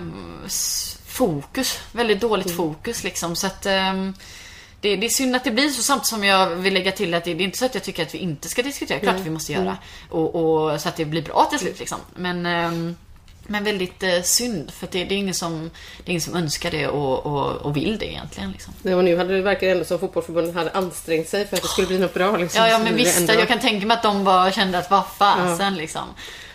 [1.07, 1.79] fokus.
[1.91, 2.57] Väldigt dåligt Mm.
[2.57, 4.13] fokus liksom så att ehm,
[4.81, 7.23] det, det är synd att det blir så samtidigt som jag vill lägga till att
[7.23, 8.99] det, det är inte så att jag tycker att vi inte ska diskutera.
[8.99, 9.77] Klart vi måste göra.
[10.09, 11.97] Och, och, så att det blir bra till slut liksom.
[12.15, 12.95] Men, ehm,
[13.47, 16.71] men väldigt eh, synd för det, det, är ingen som, det är ingen som önskar
[16.71, 18.51] det och, och, och vill det egentligen.
[18.51, 18.73] Liksom.
[18.81, 21.67] Nej, och nu hade det verkar ändå som fotbollsförbundet hade ansträngt sig för att det
[21.67, 22.37] skulle bli något bra.
[22.37, 22.63] Liksom.
[22.63, 25.03] Ja, ja men visst, ändå- jag kan tänka mig att de bara kände att vad
[25.17, 26.05] fasen liksom.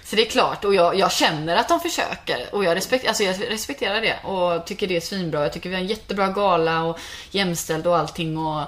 [0.05, 3.23] Så det är klart, och jag, jag känner att de försöker och jag, respekt, alltså
[3.23, 5.43] jag respekterar det och tycker det är svinbra.
[5.43, 6.99] Jag tycker vi har en jättebra gala och
[7.31, 8.63] jämställd och allting och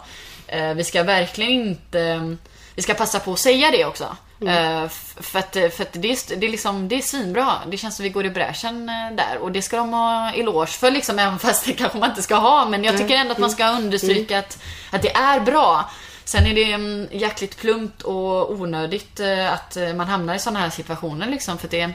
[0.47, 2.37] eh, vi ska verkligen inte...
[2.75, 4.17] Vi ska passa på att säga det också.
[4.47, 7.53] Eh, f- för att, för att det, är, det, är liksom, det är svinbra.
[7.71, 10.67] Det känns som vi går i bräschen eh, där och det ska de ha eloge
[10.67, 12.69] för liksom, även fast det kanske man inte ska ha.
[12.69, 14.59] Men jag tycker ändå att man ska understryka att,
[14.91, 15.91] att det är bra.
[16.25, 20.61] Sen är det mm, jäkligt plumpt och onödigt eh, att eh, man hamnar i sådana
[20.61, 21.59] här situationer liksom.
[21.59, 21.91] För att det,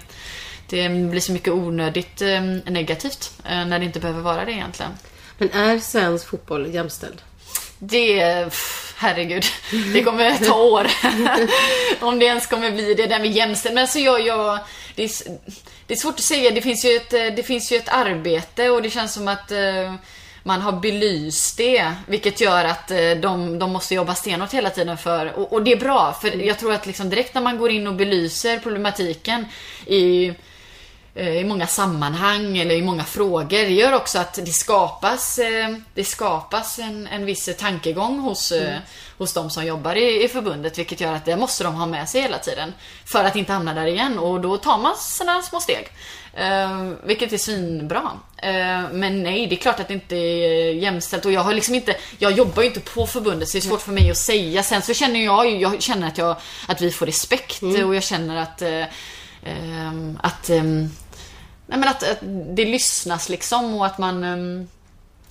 [0.69, 4.91] det blir så mycket onödigt eh, negativt eh, när det inte behöver vara det egentligen.
[5.37, 7.21] Men är svensk fotboll jämställd?
[7.85, 8.47] Det,
[8.97, 9.45] herregud,
[9.93, 10.87] det kommer ta år.
[12.05, 13.75] Om det ens kommer bli det där med jämställd.
[13.75, 14.59] Men alltså jag, jag
[14.95, 15.09] det, är,
[15.87, 16.51] det är svårt att säga.
[16.51, 19.51] Det finns ju ett, eh, det finns ju ett arbete och det känns som att
[19.51, 19.93] eh,
[20.43, 21.93] man har belyst det.
[22.07, 25.71] Vilket gör att eh, de, de måste jobba stenhårt hela tiden för, och, och det
[25.71, 26.17] är bra.
[26.21, 29.45] För jag tror att liksom direkt när man går in och belyser problematiken
[29.85, 30.33] i
[31.15, 33.47] i många sammanhang eller i många frågor.
[33.49, 38.77] Det gör också att det skapas, eh, det skapas en, en viss tankegång hos, eh,
[39.17, 40.77] hos de som jobbar i, i förbundet.
[40.77, 42.73] Vilket gör att det måste de ha med sig hela tiden.
[43.05, 44.19] För att inte hamna där igen.
[44.19, 45.87] Och då tar man sina små steg.
[46.33, 48.11] Eh, vilket är svinbra.
[48.37, 51.25] Eh, men nej, det är klart att det inte är jämställt.
[51.25, 53.81] Och jag har liksom inte, jag jobbar ju inte på förbundet så det är svårt
[53.81, 54.63] för mig att säga.
[54.63, 56.35] Sen så känner jag ju, jag känner att, jag,
[56.67, 58.85] att vi får respekt och jag känner att eh,
[60.21, 60.89] att, ehm,
[61.73, 62.19] nej men att, att
[62.55, 64.67] det lyssnas liksom och att man um,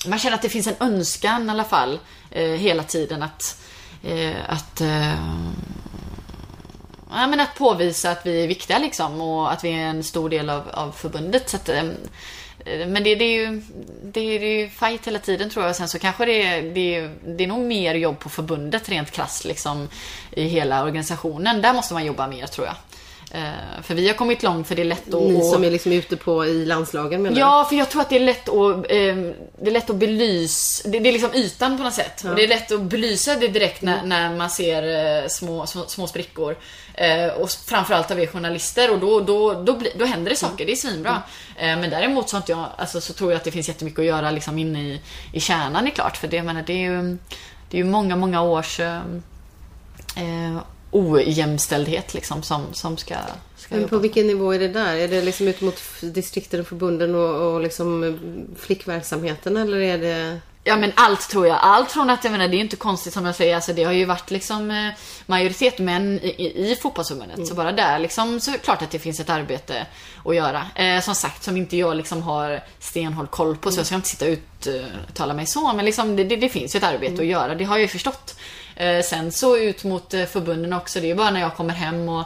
[0.06, 1.98] man känner att det finns en önskan i alla fall
[2.30, 3.62] eh, hela tiden att
[4.04, 5.14] eh, att eh,
[7.10, 10.30] ja, men att påvisa att vi är viktiga liksom och att vi är en stor
[10.30, 11.48] del av, av förbundet.
[11.50, 11.96] Så att, ehm,
[12.64, 13.62] eh, men det, det, är ju,
[14.02, 15.76] det är ju fight hela tiden tror jag.
[15.76, 19.10] Sen så kanske det är, det är, det är nog mer jobb på förbundet rent
[19.10, 19.88] krasst liksom
[20.30, 21.62] i hela organisationen.
[21.62, 22.74] Där måste man jobba mer tror jag.
[23.34, 25.22] Eh, för vi har kommit långt för det är lätt att...
[25.22, 28.16] Ni som är liksom ute på i landslagen menar Ja, för jag tror att det
[28.16, 29.16] är lätt att, eh,
[29.60, 32.24] det är lätt att belysa, det, det är liksom ytan på något sätt.
[32.24, 35.86] Och det är lätt att belysa det direkt när, när man ser eh, små, små,
[35.86, 36.56] små sprickor.
[36.94, 40.66] Eh, och framförallt av er journalister och då, då, då, bli, då händer det saker,
[40.66, 41.22] det är svinbra.
[41.56, 44.06] Eh, men däremot så, inte jag, alltså, så tror jag att det finns jättemycket att
[44.06, 45.00] göra liksom inne i,
[45.32, 46.16] i kärnan är klart.
[46.16, 47.18] För det, menar, det är ju
[47.70, 49.00] det är ju många, många års eh,
[50.16, 50.58] eh,
[50.92, 53.14] ojämställdhet liksom som, som ska,
[53.56, 54.02] ska Men på jobba.
[54.02, 54.96] vilken nivå är det där?
[54.96, 58.14] Är det liksom ut mot distrikten och förbunden och, och liksom eh,
[58.58, 60.40] flickverksamheten eller är det...
[60.64, 61.58] Ja men allt tror jag.
[61.60, 63.92] Allt från att, jag menar det är inte konstigt som jag säger, alltså det har
[63.92, 64.92] ju varit liksom eh,
[65.26, 67.46] majoritet män i, i, fotbollsförbundet.
[67.46, 69.86] Så bara där liksom så är det klart att det finns ett arbete
[70.24, 70.66] att göra.
[70.74, 74.08] Eh, som sagt, som inte jag liksom har stenhåll koll på så jag ska inte
[74.08, 75.72] sitta ut uh, tala mig så.
[75.72, 77.88] Men liksom det, det, det finns ju ett arbete att göra, det har jag ju
[77.88, 78.34] förstått.
[78.82, 81.74] Eh, sen så ut mot eh, förbunden också, det är ju bara när jag kommer
[81.74, 82.24] hem och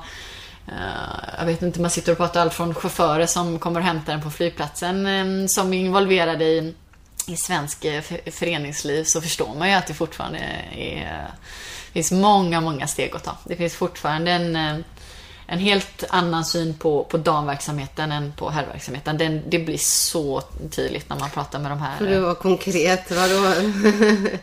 [0.68, 4.12] Eh, jag vet inte, man sitter och pratar allt från chaufförer som kommer och hämtar
[4.12, 6.74] en på flygplatsen som är involverade i,
[7.26, 10.38] i svensk för- föreningsliv så förstår man ju att det fortfarande
[10.76, 11.26] är,
[11.92, 13.36] finns många, många steg att ta.
[13.44, 14.56] Det finns fortfarande en,
[15.46, 19.18] en helt annan syn på, på damverksamheten än på herrverksamheten.
[19.18, 21.96] Den, det blir så tydligt när man pratar med de här...
[21.98, 23.40] För det var konkret, vadå?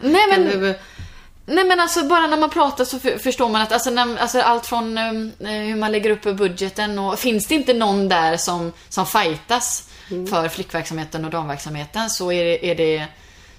[0.01, 0.79] Nej men, du-
[1.45, 4.41] Nej men alltså bara när man pratar så för, förstår man att alltså, när, alltså
[4.41, 8.71] allt från eh, hur man lägger upp budgeten och finns det inte någon där som,
[8.89, 9.89] som fightas
[10.29, 13.07] för flickverksamheten och damverksamheten så är det, är det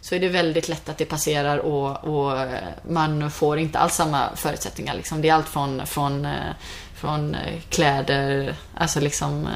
[0.01, 3.95] så är det väldigt lätt att det passerar och, och eh, man får inte alls
[3.95, 4.95] samma förutsättningar.
[4.95, 5.23] Liksom.
[5.23, 6.53] Det är allt från, från, eh,
[6.97, 7.37] från
[7.69, 9.49] kläder, alltså liksom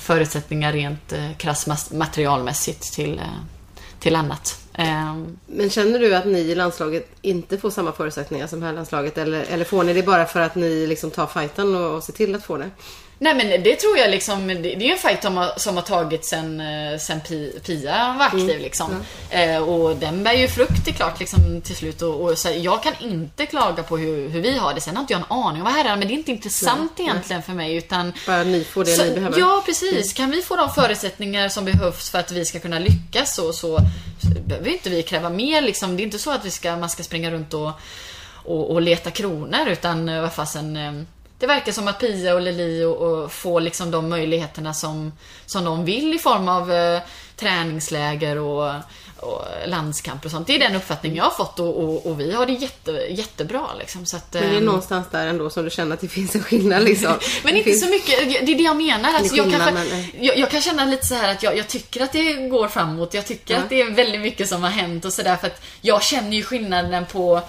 [0.00, 1.12] förutsättningar rent
[1.66, 3.20] mas- materialmässigt till,
[4.00, 4.65] till annat.
[4.78, 5.38] Ehm.
[5.46, 9.44] Men känner du att ni i landslaget inte får samma förutsättningar som här landslaget eller,
[9.48, 12.34] eller får ni det bara för att ni liksom tar fighten och, och ser till
[12.34, 12.70] att få det?
[13.18, 15.82] Nej men det tror jag liksom, det är ju en fight som har, som har
[15.82, 19.04] tagit sen, eh, sen Pi, Pia var aktiv liksom.
[19.30, 22.02] Eh, och den bär ju frukt det är klart liksom till slut.
[22.02, 24.80] Och, och så, här, jag kan inte klaga på hur, hur vi har det.
[24.80, 27.42] Sen har inte jag en aning om vad herrarna, men det är inte intressant egentligen
[27.42, 29.38] för mig utan Bara ni får det så, ni behöver?
[29.38, 30.12] Ja, precis.
[30.12, 33.78] Kan vi få de förutsättningar som behövs för att vi ska kunna lyckas så, så,
[34.22, 35.62] så behöver inte vi kräva mer.
[35.62, 35.96] Liksom.
[35.96, 37.70] Det är inte så att vi ska, man ska springa runt och,
[38.44, 41.06] och, och leta kronor, utan eh, vad fasen...
[41.36, 45.12] eh, Det verkar som att Pia och Lili och, och får liksom de möjligheterna som,
[45.46, 47.00] som de vill i form av eh,
[47.36, 48.72] träningsläger och,
[49.16, 50.46] och landskamp och sånt.
[50.46, 53.66] Det är den uppfattning jag har fått och, och, och vi har det jätte, jättebra.
[53.78, 54.06] Liksom.
[54.06, 56.34] Så att, Men det är ehm, någonstans där ändå som du känner att det finns
[56.34, 57.12] en skillnad liksom?
[57.44, 57.84] men Det inte finns...
[57.84, 59.14] så mycket, det är det jag menar.
[59.14, 62.02] Alltså, jag, kanske, men- jag, jag kan känna lite så här att jag, jag tycker
[62.04, 63.14] att det går framåt.
[63.14, 63.60] Jag tycker Ja.
[63.60, 65.36] att det är väldigt mycket som har hänt och sådär.
[65.36, 67.40] För att jag känner ju skillnaden på,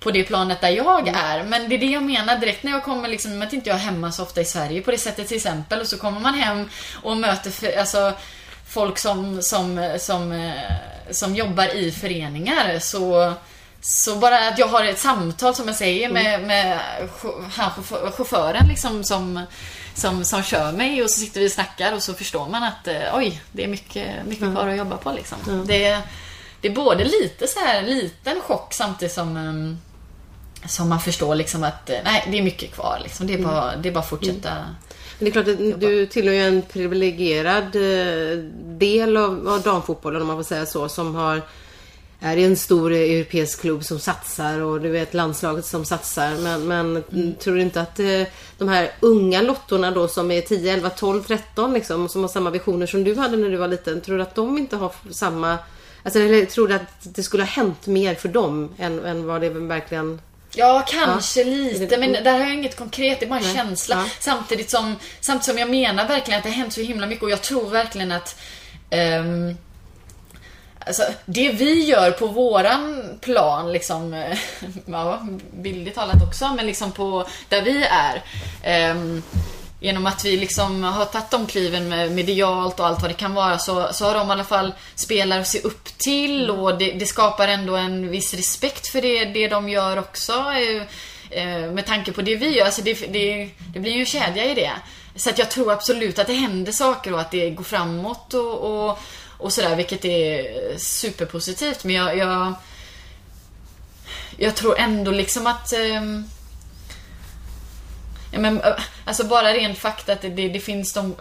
[0.00, 1.44] på det planet där jag är.
[1.44, 3.76] Men det är det jag menar direkt när jag kommer, liksom, med att inte jag
[3.76, 5.80] är hemma så ofta i Sverige på det sättet till exempel.
[5.80, 6.68] Och så kommer man hem
[7.02, 8.12] och möter alltså,
[8.68, 10.54] folk som, som, som, eh,
[11.10, 12.78] som jobbar i föreningar.
[12.78, 13.32] Så
[13.80, 16.78] så bara att jag har ett samtal som jag säger med, med
[17.22, 19.42] chau- han, chauffö- chauffören liksom som,
[19.94, 22.88] som, som kör mig och så sitter vi och snackar och så förstår man att
[22.88, 25.64] eh, oj, det är mycket, mycket kvar att jobba på liksom.
[25.66, 26.00] Det, är-
[26.60, 29.78] det är både lite så här liten chock samtidigt som
[30.64, 33.26] som man förstår liksom att eh, nej, det är mycket kvar liksom.
[33.26, 34.50] Det är bara, det är bara att fortsätta.
[35.18, 38.38] Men det är klart att du tillhör ju en privilegierad eh,
[38.78, 41.42] del av, av damfotbollen om man får säga så som har
[42.20, 46.30] är i en stor europeisk klubb som satsar och du vet landslaget som satsar.
[46.42, 47.34] Men, men Mm.
[47.34, 48.22] tror du inte att eh,
[48.58, 52.50] de här unga lottorna då som är 10, 11, 12, 13 liksom som har samma
[52.50, 54.00] visioner som du hade när du var liten.
[54.00, 55.58] Tror du att de inte har samma...
[56.02, 59.40] Alltså, eller tror du att det skulle ha hänt mer för dem än, än vad
[59.40, 60.20] det verkligen...
[60.58, 61.46] Ja, kanske Ja.
[61.46, 63.54] lite, men där har jag inget konkret, det är bara en Nej.
[63.54, 63.94] känsla.
[63.96, 64.04] Ja.
[64.20, 67.30] Samtidigt, som, samtidigt som jag menar verkligen att det har hänt så himla mycket och
[67.30, 68.40] jag tror verkligen att
[68.90, 69.56] ehm,
[70.86, 74.12] Alltså, det vi gör på våran plan, liksom,
[74.86, 78.22] ja, bildligt talat också, men liksom på där vi är.
[78.62, 79.22] ehm,
[79.86, 83.34] genom att vi liksom har tagit de kliven med medialt och allt vad det kan
[83.34, 86.92] vara så, så har de i alla fall spelare att se upp till och det,
[86.92, 90.32] det skapar ändå en viss respekt för det, det de gör också.
[90.32, 90.82] eh,
[91.40, 92.64] eh, Med tanke på det vi gör.
[92.64, 94.72] Alltså det, det, det blir ju en kedja i det.
[95.16, 98.58] Så att jag tror absolut att det händer saker och att det går framåt och,
[98.58, 98.98] och,
[99.38, 100.44] och sådär, vilket är
[100.78, 101.84] superpositivt.
[101.84, 102.54] Men jag, jag,
[104.36, 106.28] jag tror ändå liksom att ehm,
[108.30, 108.62] Ja, men,
[109.04, 111.14] alltså bara rent fakta att det, det, det finns de,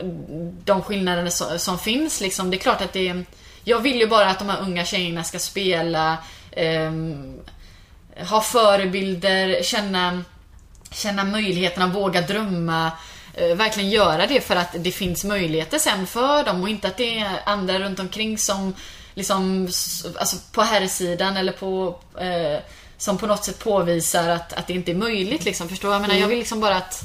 [0.63, 2.21] de skillnaderna som, som finns.
[2.21, 2.51] Liksom.
[2.51, 3.25] Det är klart att det är,
[3.63, 6.17] Jag vill ju bara att de här unga tjejerna ska spela,
[6.51, 6.91] eh,
[8.29, 10.23] ha förebilder, känna,
[10.91, 12.91] känna möjligheterna, våga drömma.
[13.33, 16.97] Eh, verkligen göra det för att det finns möjligheter sen för dem och inte att
[16.97, 18.73] det är andra runt omkring som
[19.13, 19.69] liksom,
[20.19, 22.59] alltså på herrsidan eller på eh,
[22.97, 25.69] som på något sätt påvisar att, att det inte är möjligt liksom.
[25.69, 25.93] Förstår du?
[25.93, 27.03] Jag menar, jag vill liksom bara att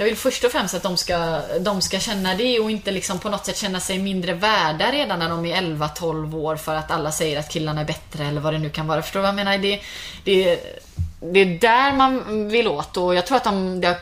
[0.00, 3.18] jag vill först och främst att de ska, de ska känna det och inte liksom
[3.18, 6.90] på något sätt känna sig mindre värda redan när de är 11-12 år för att
[6.90, 9.02] alla säger att killarna är bättre eller vad det nu kan vara.
[9.02, 9.58] Förstår du vad jag menar?
[9.58, 9.80] Det,
[10.24, 10.58] det,
[11.20, 13.96] det är där man vill åt och jag tror att de, det, har,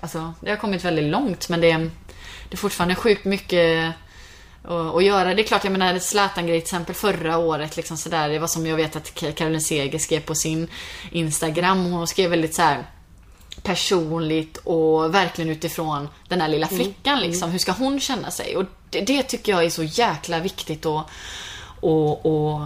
[0.00, 1.72] alltså, det har kommit väldigt långt men det,
[2.48, 3.92] det är fortfarande sjukt mycket
[4.68, 5.34] att- att göra.
[5.34, 7.76] Det är klart, jag menar Zlatan-grej till exempel förra året.
[7.76, 10.68] Liksom sådär, det var som jag vet att Caroline Seger skrev på sin
[11.12, 11.92] Instagram.
[11.92, 12.84] Hon skrev väldigt så här
[13.62, 17.20] personligt och verkligen utifrån den här lilla flickan.
[17.20, 17.50] Liksom.
[17.50, 18.56] Hur ska hon känna sig?
[18.56, 21.06] Och det, det tycker jag är så jäkla viktigt att
[21.80, 22.60] och, och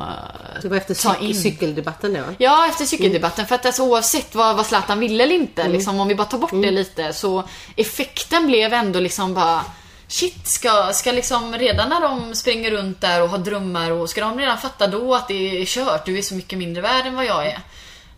[0.63, 1.35] Det var efter ta in.
[1.35, 2.21] cykeldebatten då.
[2.39, 3.47] Ja, efter cykeldebatten.
[3.47, 5.73] För att alltså, oavsett vad, vad Zlatan ville eller inte, Mm.
[5.73, 7.45] liksom, om vi bara tar bort det lite, så
[7.77, 9.65] effekten blev ändå liksom bara
[10.13, 14.21] Shit, ska, ska liksom redan när de springer runt där och har drömmar och ska
[14.21, 17.17] de redan fatta då att det är kört, du är så mycket mindre värd än
[17.17, 17.61] vad jag är.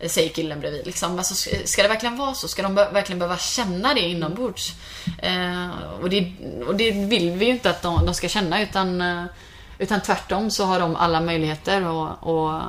[0.07, 0.85] Säger killen bredvid.
[0.85, 1.17] Liksom.
[1.17, 1.33] Alltså,
[1.65, 2.47] ska- det verkligen vara så?
[2.47, 4.73] Ska de verkligen behöva känna det inombords?
[5.17, 5.69] Eh,
[6.01, 6.31] och, det,
[6.67, 9.23] och det vill vi ju inte att de, de ska känna utan, eh,
[9.79, 12.61] utan tvärtom så har de alla möjligheter och, och,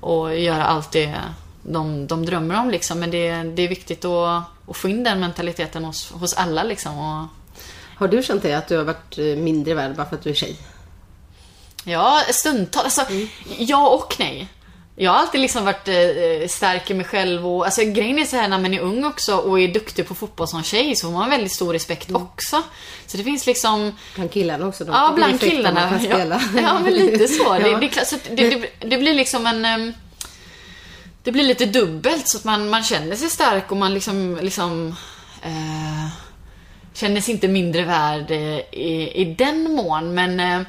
[0.00, 1.14] och göra allt det
[1.62, 2.70] de, de drömmer om.
[2.70, 3.00] Liksom.
[3.00, 6.62] Men det, det är viktigt att, att få in den mentaliteten hos, hos alla.
[6.62, 6.98] Liksom.
[6.98, 7.26] Och,
[7.98, 10.30] har du känt det att du har varit eh, mindre värd bara för att du
[10.30, 10.56] är tjej?
[11.84, 12.98] ja, stundtals.
[12.98, 13.14] Alltså,
[13.58, 14.48] Ja och nej.
[14.96, 18.36] Jag har alltid liksom varit eh, stark i mig själv och alltså, grejen är så
[18.36, 21.12] här när man är ung också och är duktig på fotboll som tjej så får
[21.12, 22.62] man väldigt stor respekt också.
[23.06, 24.84] Så det finns liksom Bland killarna också?
[24.84, 26.00] De Ja, bland killarna.
[26.10, 27.52] Ja, ja, men lite så.
[27.52, 27.78] Det, Ja.
[27.78, 29.94] det, klart, så det, det, det blir liksom en...
[31.22, 34.38] Det blir lite dubbelt så att man, man känner sig stark och man liksom...
[34.42, 34.96] liksom
[35.42, 36.27] eh,
[36.98, 40.40] känner sig inte mindre värd eh, i, i den mån, men...
[40.40, 40.66] Eh,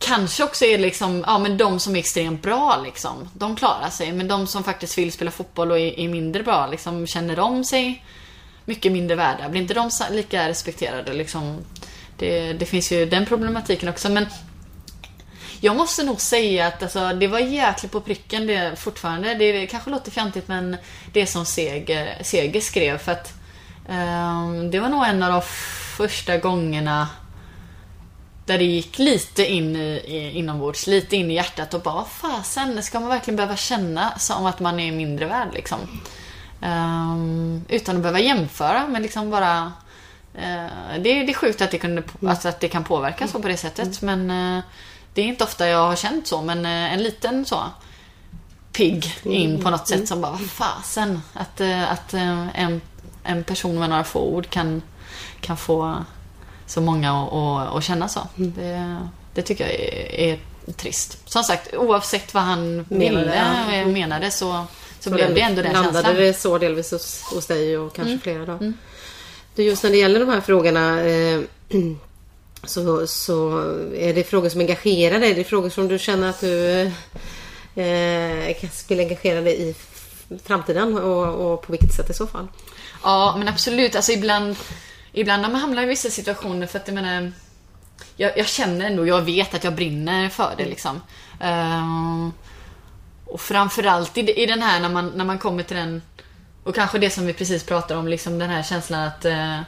[0.00, 4.12] kanske också är liksom, ja men de som är extremt bra liksom, de klarar sig.
[4.12, 7.64] Men de som faktiskt vill spela fotboll och är, är mindre bra, liksom, känner de
[7.64, 8.04] sig
[8.64, 9.48] mycket mindre värda?
[9.48, 11.64] Blir inte de lika respekterade liksom?
[12.18, 14.26] Det, det finns ju den problematiken också men
[15.60, 19.34] jag måste nog säga att alltså, det var jäkligt på pricken det fortfarande.
[19.34, 20.76] Det kanske låter fjantigt men
[21.12, 23.39] det som Seger, Seger skrev för att
[24.70, 25.42] det var nog en av de
[25.96, 27.08] första gångerna
[28.46, 32.82] där det gick lite in i, inombords, lite in i hjärtat och bara "Vad fasen,
[32.82, 35.78] ska man verkligen behöva känna som att man är mindre värd liksom?
[36.60, 39.72] Ehm, utan att behöva jämföra men liksom bara
[40.34, 43.48] eh, det, det är sjukt att det, kunde, alltså att det kan påverka så på
[43.48, 44.62] det sättet men eh,
[45.14, 47.64] det är inte ofta jag har känt så men eh, en liten så
[48.72, 51.22] pigg in på något sätt som bara, vad fasen?
[51.34, 52.14] Att, att
[52.54, 52.80] en,
[53.24, 54.82] en person med några få ord kan,
[55.40, 56.04] kan få
[56.66, 58.20] så många att, att, att känna så.
[58.34, 58.96] Det,
[59.34, 60.38] det tycker jag är, är
[60.76, 61.18] trist.
[61.30, 63.36] Som sagt, oavsett vad han Menade, ville,
[63.68, 63.74] ja.
[63.74, 64.64] eh, menade så,
[65.00, 66.16] så, Så blev det ändå den landade känslan.
[66.16, 68.72] det så delvis hos, hos dig och kanske flera då.
[69.54, 71.40] Du, just när det gäller de här frågorna eh,
[72.64, 73.58] så, så
[73.94, 75.34] är det frågor som engagerar dig?
[75.34, 76.80] Det är frågor som du känner att du
[77.74, 79.74] eh, kan- vill engagera dig i
[80.44, 82.48] framtiden och, och på vilket sätt i så fall?
[83.02, 83.96] Ja, men absolut.
[83.96, 84.56] Alltså ibland,
[85.12, 87.32] ibland när man hamnar i vissa situationer för att jag menar
[88.16, 91.00] jag, jag känner ändå, jag vet att jag brinner för det liksom.
[91.44, 92.28] Uh,
[93.24, 96.02] och framförallt i, i den här när man, när man kommer till den
[96.64, 99.60] och kanske det som vi precis pratade om, liksom den här känslan att uh,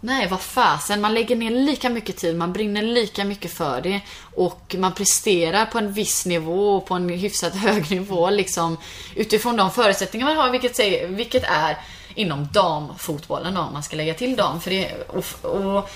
[0.00, 1.00] Nej, vad fasen.
[1.00, 4.00] Man lägger ner lika mycket tid, man brinner lika mycket för det.
[4.34, 8.76] Och man presterar på en viss nivå och på en hyfsat hög nivå liksom.
[9.14, 10.78] Utifrån de förutsättningar man har, vilket,
[11.08, 11.78] vilket är
[12.18, 14.60] inom damfotbollen då, om man ska lägga till dam.
[14.60, 15.90] För det, och, och,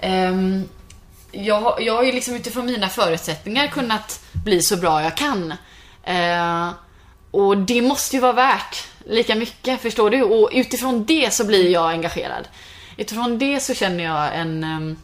[0.00, 0.68] ehm,
[1.32, 5.54] jag, jag har ju liksom utifrån mina förutsättningar kunnat bli så bra jag kan.
[6.04, 6.70] Eh,
[7.30, 10.22] och det måste ju vara värt lika mycket, förstår du?
[10.22, 12.48] Och utifrån det så blir jag engagerad.
[12.96, 14.64] Utifrån det så känner jag en...
[14.64, 14.96] ehm,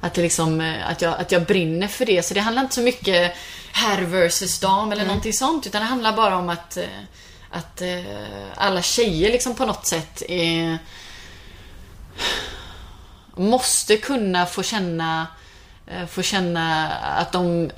[0.00, 2.22] att, det liksom, eh, att, jag, att jag brinner för det.
[2.22, 3.36] Så det handlar inte så mycket
[3.72, 5.66] herr versus dam eller någonting sånt.
[5.66, 6.84] Utan det handlar bara om att, eh,
[7.50, 8.00] att eh,
[8.56, 10.78] alla tjejer liksom på något sätt är,
[13.34, 15.26] måste kunna få känna,
[15.86, 17.70] eh, få känna att de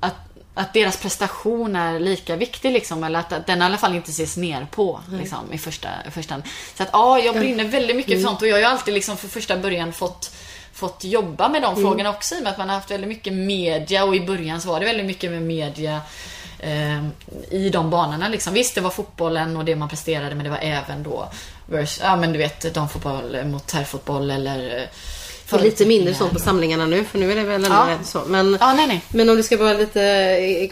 [0.00, 0.16] att,
[0.54, 4.10] att deras prestation är lika viktig liksom, eller att, att den i alla fall inte
[4.10, 6.44] ses ner på liksom, i första, i första hand.
[6.74, 9.16] Så att ja, jag brinner väldigt mycket för sånt och jag har ju alltid liksom
[9.16, 10.34] för första början fått
[10.72, 13.32] fått jobba med de frågorna också i och med att man har haft väldigt mycket
[13.32, 16.00] media och i början så var det väldigt mycket med media
[16.62, 17.04] eh,
[17.50, 18.54] i de banorna liksom.
[18.54, 21.28] Visst, det var fotbollen och det man presterade men det var även då
[21.66, 24.88] vers, ja men du vet damfotboll mot herrfotboll eller eh,
[25.50, 27.96] Det är lite mindre sånt på samlingarna nu för nu är det väl ändå Ja.
[28.00, 28.22] rätt så.
[28.26, 29.02] Men, Ja, nej, nej.
[29.10, 30.70] men om det ska vara lite eh,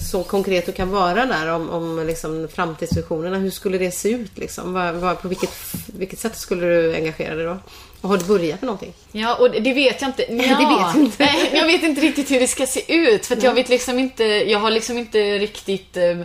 [0.00, 3.38] så konkret du kan vara där om, om liksom framtidsvisionerna.
[3.38, 4.72] Hur skulle det se ut liksom?
[4.72, 5.50] Vad, vad, på vilket,
[5.86, 7.58] vilket sätt skulle du engagera dig då?
[8.00, 8.92] Och har du börjat med någonting?
[9.12, 10.22] Ja, och det vet jag inte.
[10.32, 11.24] Ja, vet du inte.
[11.24, 13.26] Nej, jag vet inte riktigt hur det ska se ut.
[13.26, 16.20] För att jag vet liksom inte, jag har liksom inte riktigt eh,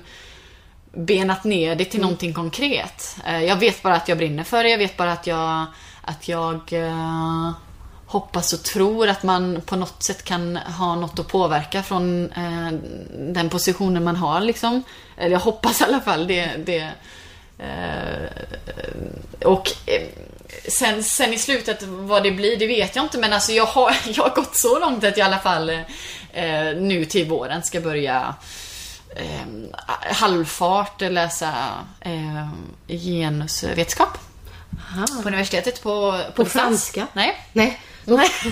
[0.93, 2.01] benat ner det till Mm.
[2.01, 3.15] någonting konkret.
[3.27, 4.69] Eh, jag vet bara att jag brinner för det.
[4.69, 5.65] Jag vet bara att jag,
[6.01, 7.51] att jag eh,
[8.05, 12.27] hoppas och tror att man på något sätt kan ha något att påverka från
[13.33, 14.83] den positionen man har liksom.
[15.17, 16.49] Eller jag hoppas i alla fall det.
[16.65, 16.89] det
[19.45, 19.71] och
[20.67, 23.17] sen, sen i slutet vad det blir, det vet jag inte.
[23.17, 25.69] Men alltså jag har, jag har gått så långt att jag i alla fall
[26.33, 28.35] eh, nu till våren ska börja
[29.15, 31.53] eh, halvfart läsa
[31.99, 32.47] eh,
[32.87, 34.17] genusvetenskap
[35.23, 37.07] på universitetet på, på, På franska?
[37.13, 37.47] Nej.
[37.53, 37.79] Nej.
[38.05, 38.29] Nej.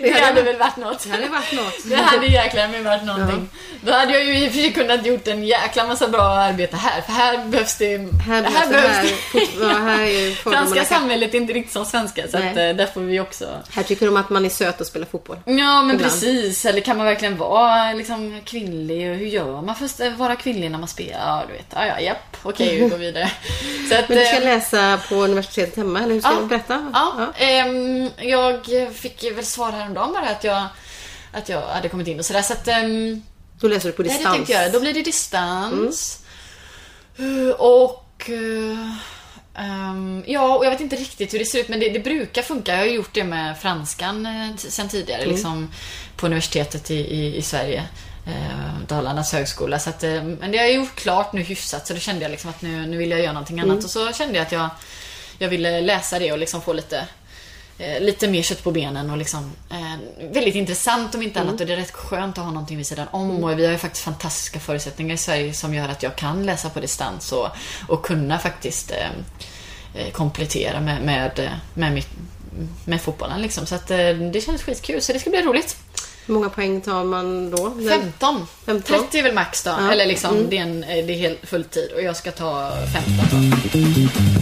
[0.00, 1.04] det, Det hade väl varit något.
[1.04, 1.74] det hade varit något.
[1.84, 3.48] Det hade jäklar mig varit någonting.
[3.82, 6.76] Då hade jag ju i och för sig kunnat gjort en jäkla massa bra arbete
[6.76, 7.00] här.
[7.00, 7.98] För här behövs det...
[8.26, 11.84] Här behövs det här, fot- ja, här är fördomarna Franska samhället är inte riktigt som
[11.84, 12.28] svenska.
[12.28, 12.50] Så Nej.
[12.50, 13.48] att, eh, där får vi också...
[13.70, 15.36] Här tycker de att man är söt och spelar fotboll.
[15.44, 16.02] Ja men Ibland.
[16.12, 16.64] precis.
[16.64, 19.10] Eller kan man verkligen vara liksom kvinnlig?
[19.10, 21.18] Och hur gör man för att vara kvinnlig när man spelar?
[21.18, 21.66] Ja du vet.
[21.74, 22.36] Ja, ja japp.
[22.42, 23.30] Okej vi går vidare.
[23.90, 26.36] Så att, Men du ska eh, läsa på universitetet hemma, eller hur ska Ja.
[26.40, 26.90] du berätta?
[26.94, 30.66] Ja, ehm, jag fick väl svar häromdagen bara att jag,
[31.32, 32.42] att jag hade kommit in och sådär.
[32.42, 33.22] Så att, ehm,
[33.60, 34.36] Då läser du på Nej, det distans.
[34.36, 34.72] tänkte jag.
[34.72, 36.22] Då blir det distans.
[37.20, 38.26] Uh, Och...
[38.28, 38.92] uh,
[39.54, 42.42] ehm, ja, och jag vet inte riktigt hur det ser ut men det, det brukar
[42.42, 42.72] funka.
[42.72, 45.70] Jag har gjort det med franskan uh, sen tidigare liksom
[46.16, 47.82] på universitetet i, i, i Sverige.
[48.26, 49.78] Uh, Dalarnas högskola.
[49.78, 52.30] Så att, eh, men det har jag gjort klart nu hyfsat så då kände jag
[52.30, 53.84] liksom att nu, nu vill jag göra någonting annat.
[53.84, 54.68] Och så kände jag att jag,
[55.38, 57.06] jag ville läsa det och liksom få lite
[57.78, 61.66] eh, lite mer kött på benen och liksom eh, väldigt intressant om inte annat och
[61.66, 64.04] det är rätt skönt att ha någonting vid sidan om och vi har ju faktiskt
[64.04, 67.48] fantastiska förutsättningar i Sverige som gör att jag kan läsa på distans och,
[67.88, 69.10] och kunna faktiskt eh,
[69.94, 72.08] eh, komplettera med, med, eh, med, mitt,
[72.84, 73.66] med fotbollen liksom.
[73.66, 73.86] Så att
[74.32, 75.76] det känns skitkul så det ska bli roligt.
[76.26, 77.72] Hur många poäng tar man då?
[77.76, 78.46] När- 15.
[78.66, 79.00] 15.
[79.00, 79.70] 30 är väl max då.
[79.70, 79.92] Ja.
[79.92, 84.33] Eller liksom, det är, en, det är helt fulltid och jag ska ta 15 då.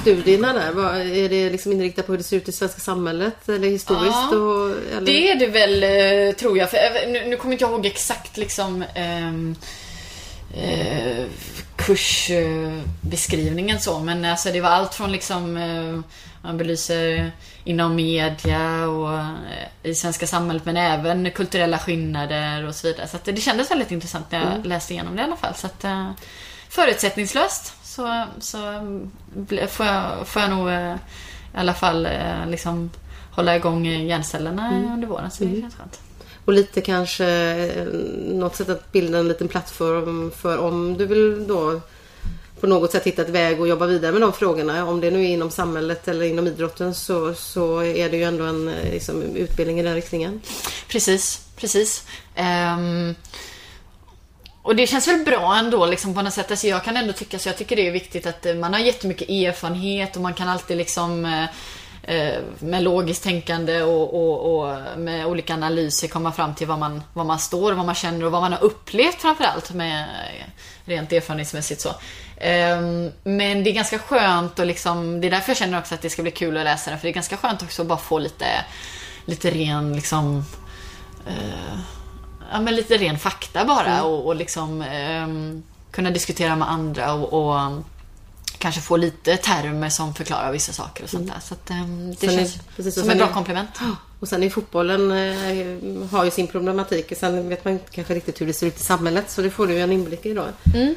[0.00, 3.48] Studierna där, vad, är det liksom inriktat på hur det ser ut i svenska samhället?
[3.48, 4.16] Eller historiskt?
[4.32, 5.06] Ja, och, eller?
[5.06, 6.70] Det är det väl, eh, tror jag.
[6.70, 9.32] För, jag- nu, nu kommer inte jag ihåg exakt liksom eh,
[11.76, 16.00] kursbeskrivningen så, men alltså det var allt från liksom eh,
[16.42, 17.32] man belyser
[17.64, 19.28] inom media och eh,
[19.82, 23.08] i svenska samhället men även kulturella skillnader och så vidare.
[23.08, 24.62] Så det, kändes väldigt intressant när jag Mm.
[24.62, 25.54] läste igenom det i alla fall.
[25.54, 26.10] Så att, eh,
[26.68, 28.58] förutsättningslöst så, så
[29.68, 30.94] får, jag, får jag nog eh,
[31.54, 32.90] i alla fall eh, liksom
[33.30, 34.92] hålla igång hjärncellerna Mm.
[34.92, 35.30] under våren.
[35.30, 36.00] Så det känns skönt.
[36.44, 37.84] Och lite kanske eh,
[38.34, 41.80] något sätt att bilda en liten plattform för om du vill då
[42.60, 44.86] på något sätt hitta ett väg och jobba vidare med de frågorna.
[44.86, 48.44] Om det nu är inom samhället eller inom idrotten så, så är det ju ändå
[48.44, 50.40] en liksom, utbildning i den riktningen.
[50.88, 52.04] Precis, precis.
[52.34, 53.14] Ehm,
[54.62, 56.50] och det känns väl bra ändå liksom på något sätt.
[56.50, 57.48] Alltså jag kan ändå tycka så.
[57.48, 60.76] Jag tycker det är viktigt att eh, man har jättemycket erfarenhet och man kan alltid
[60.76, 61.44] liksom eh,
[62.02, 67.02] eh, med logiskt tänkande och, och, och med olika analyser komma fram till vad man,
[67.12, 70.46] vad man står, vad man känner och vad man har upplevt framförallt med eh,
[70.84, 71.94] rent erfarenhetsmässigt så.
[72.36, 76.02] Ehm, men det är ganska skönt och liksom, det är därför jag känner också att
[76.02, 76.98] det ska bli kul att läsa den.
[76.98, 78.46] För det är ganska skönt också att bara få lite,
[79.24, 80.44] lite ren liksom
[81.26, 81.78] eh,
[82.52, 87.32] ja, men lite ren fakta bara och, och liksom ehm, kunna diskutera med andra och,
[87.32, 87.84] och um,
[88.58, 91.40] kanske få lite termer som förklarar vissa saker och sånt där.
[91.42, 93.70] Så att, ehm, det Sen är- känns precis, och som ett bra är- komplement.
[94.20, 97.12] Och sen i fotbollen eh, har ju sin problematik.
[97.16, 99.30] Sen vet man inte kanske riktigt hur det ser ut i samhället.
[99.30, 100.44] Så det får du en inblick i då.
[100.74, 100.94] Mm.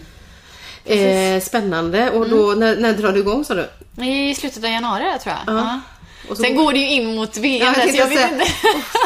[0.85, 2.09] Eh, spännande.
[2.11, 3.69] Och då, när, när drar du igång sa du?
[4.05, 5.55] I slutet av januari tror jag.
[5.57, 5.79] Ja.
[6.29, 8.45] Och så- Sen går det ju in mot VM Ja, jag jag vet inte.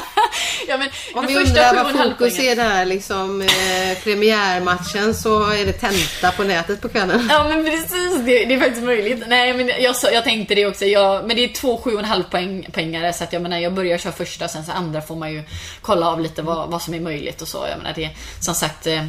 [0.68, 5.66] ja, men Om vi undrar och vad fokus är där liksom eh, premiärmatchen så är
[5.66, 7.28] det tenta på nätet på kvällen.
[7.30, 9.24] Ja men precis, det, det är faktiskt möjligt.
[9.28, 10.86] Nej men jag, jag tänkte det också.
[10.86, 13.58] Jag, men det är två sju och en halv poäng, poängare så att jag menar
[13.60, 15.44] jag börjar köra första sen så andra får man ju
[15.82, 17.66] kolla av lite vad, vad som är möjligt och så.
[17.70, 19.04] Jag menar det som sagt eh,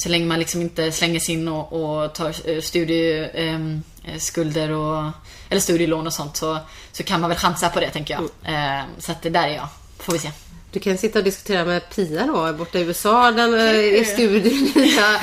[0.00, 5.04] så länge man liksom inte slänger sig in och, och tar eh, studieskulder och
[5.48, 6.58] eller studielån och sånt så,
[6.92, 8.22] så kan man väl chansa på det tänker jag.
[8.54, 9.68] Eh, så att det där är jag.
[9.98, 10.30] Får vi se.
[10.72, 13.30] Du kan sitta och diskutera med Pia då borta i USA.
[13.30, 15.20] Den är studien dina,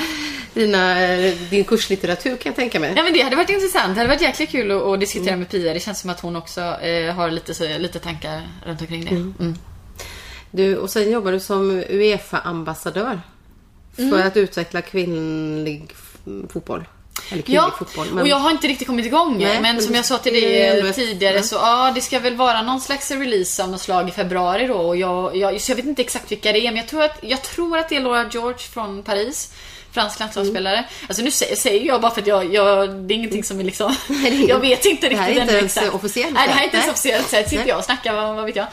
[0.54, 0.96] dina,
[1.50, 2.94] din kurslitteratur kan jag tänka mig.
[2.96, 3.96] Ja men det hade varit intressant.
[3.96, 5.74] Det hade varit jäkligt kul att, att diskutera med Pia.
[5.74, 9.12] Det känns som att hon också eh, har lite, lite tankar runt omkring det.
[9.12, 9.56] Mm.
[10.52, 13.22] Du, och sen jobbar du som Uefa-ambassadör.
[13.98, 14.28] För Mm.
[14.28, 15.94] att utveckla kvinnlig
[16.50, 16.86] fotboll.
[17.32, 18.08] Eller kvinnlig Ja, fotboll.
[18.12, 19.38] men- och jag har inte riktigt kommit igång.
[19.40, 21.44] Nej, men som jag sa till dig eh, tidigare ja.
[21.44, 24.74] så ja, det ska väl vara någon slags release av något slag i februari då.
[24.74, 27.18] Och jag, jag, så jag vet inte exakt vilka det är, men jag tror att,
[27.22, 29.52] jag tror att det är Laura George från Paris.
[29.98, 30.78] Fransk landslagsspelare.
[30.78, 30.90] Mm.
[31.08, 33.64] Alltså nu säger, säger jag bara för att jag, jag, det är ingenting som är
[33.64, 33.96] liksom...
[34.48, 36.78] jag vet inte det här riktigt är inte ens officiellt, Nej, det här är inte
[36.78, 37.30] ens officiellt.
[37.30, 38.66] Så här sitter jag och snackar, vad, vad vet jag.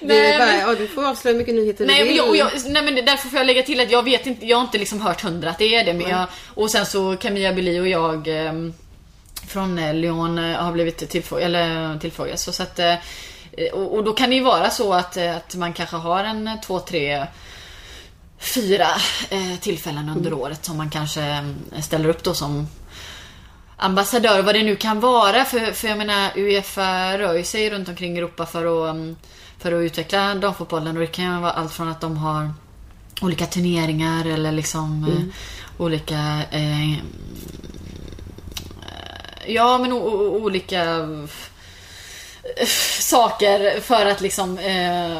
[0.00, 2.38] Bara, men- ja, du får avslöja hur mycket nyheter Nej, du men vill.
[2.38, 4.64] jag, jag, nej men därför får jag lägga till att jag vet inte, jag har
[4.64, 5.94] inte liksom hört hundra att det är det.
[5.94, 8.72] Men jag, och sen så Camilla Billy och jag ehm,
[9.48, 12.36] från eh, Lyon eh, har blivit tillfrågade, eller tillfrågade.
[12.36, 12.94] Så, så att, eh,
[13.72, 16.48] och, och då kan det ju vara så att, eh, att man kanske har en
[16.48, 17.26] eh, två, tre
[18.40, 18.88] fyra
[19.30, 22.68] eh, tillfällen under året som man kanske eh, ställer upp då som
[23.76, 25.44] ambassadör, vad det nu kan vara.
[25.44, 29.16] För, för jag menar, Uefa rör ju sig runt omkring Europa för att, um,
[29.58, 30.96] för att utveckla damfotbollen.
[30.96, 32.52] Och det kan vara allt från att de har
[33.22, 35.34] olika turneringar eller liksom eh,
[35.84, 36.98] olika eh,
[39.46, 41.08] Ja men olika
[43.00, 45.18] saker för att liksom eh,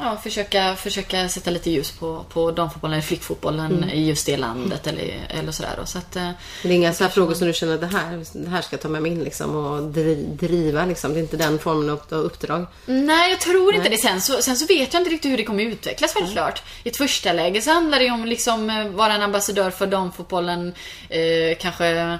[0.00, 4.86] ja, försöka, försöka sätta lite ljus på, på damfotbollen eller flickfotbollen i just det landet
[4.86, 5.78] eller, eller sådär.
[5.84, 6.30] Så att, eh,
[6.62, 8.80] Det är inga så frågor som du känner att det här, det här ska jag
[8.80, 10.84] ta med mig in liksom, och dri, driva.
[10.84, 11.12] Liksom.
[11.12, 12.66] Det är inte den formen av uppdrag.
[12.86, 13.96] Nej, jag tror inte det.
[13.96, 16.62] Sen så, sen så vet jag inte riktigt hur det kommer utvecklas självklart.
[16.84, 19.86] I ett första läge så handlar det ju om liksom eh, vara en ambassadör för
[19.86, 20.74] damfotbollen.
[21.08, 22.18] Eh, kanske...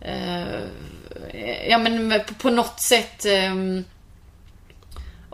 [0.00, 0.60] Eh,
[1.68, 3.84] ja men på, något sätt ehm,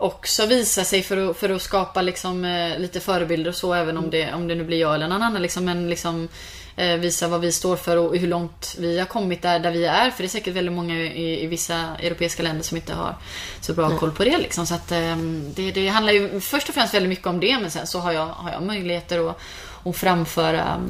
[0.03, 3.97] också visa sig för att, för att skapa liksom, eh, lite förebilder och så även
[3.97, 5.41] om det, om det nu blir jag eller någon annan.
[5.41, 6.27] Liksom, men liksom,
[6.75, 9.85] eh, visa vad vi står för och hur långt vi har kommit där, där vi
[9.85, 10.11] är.
[10.11, 13.15] För det är säkert väldigt många i, i vissa europeiska länder som inte har
[13.61, 14.37] så bra koll på det.
[14.37, 14.67] Liksom.
[14.67, 15.17] Så att, eh,
[15.55, 18.11] det, det handlar ju först och främst väldigt mycket om det men sen så har
[18.11, 19.37] jag, har jag möjligheter att,
[19.83, 20.81] att framföra,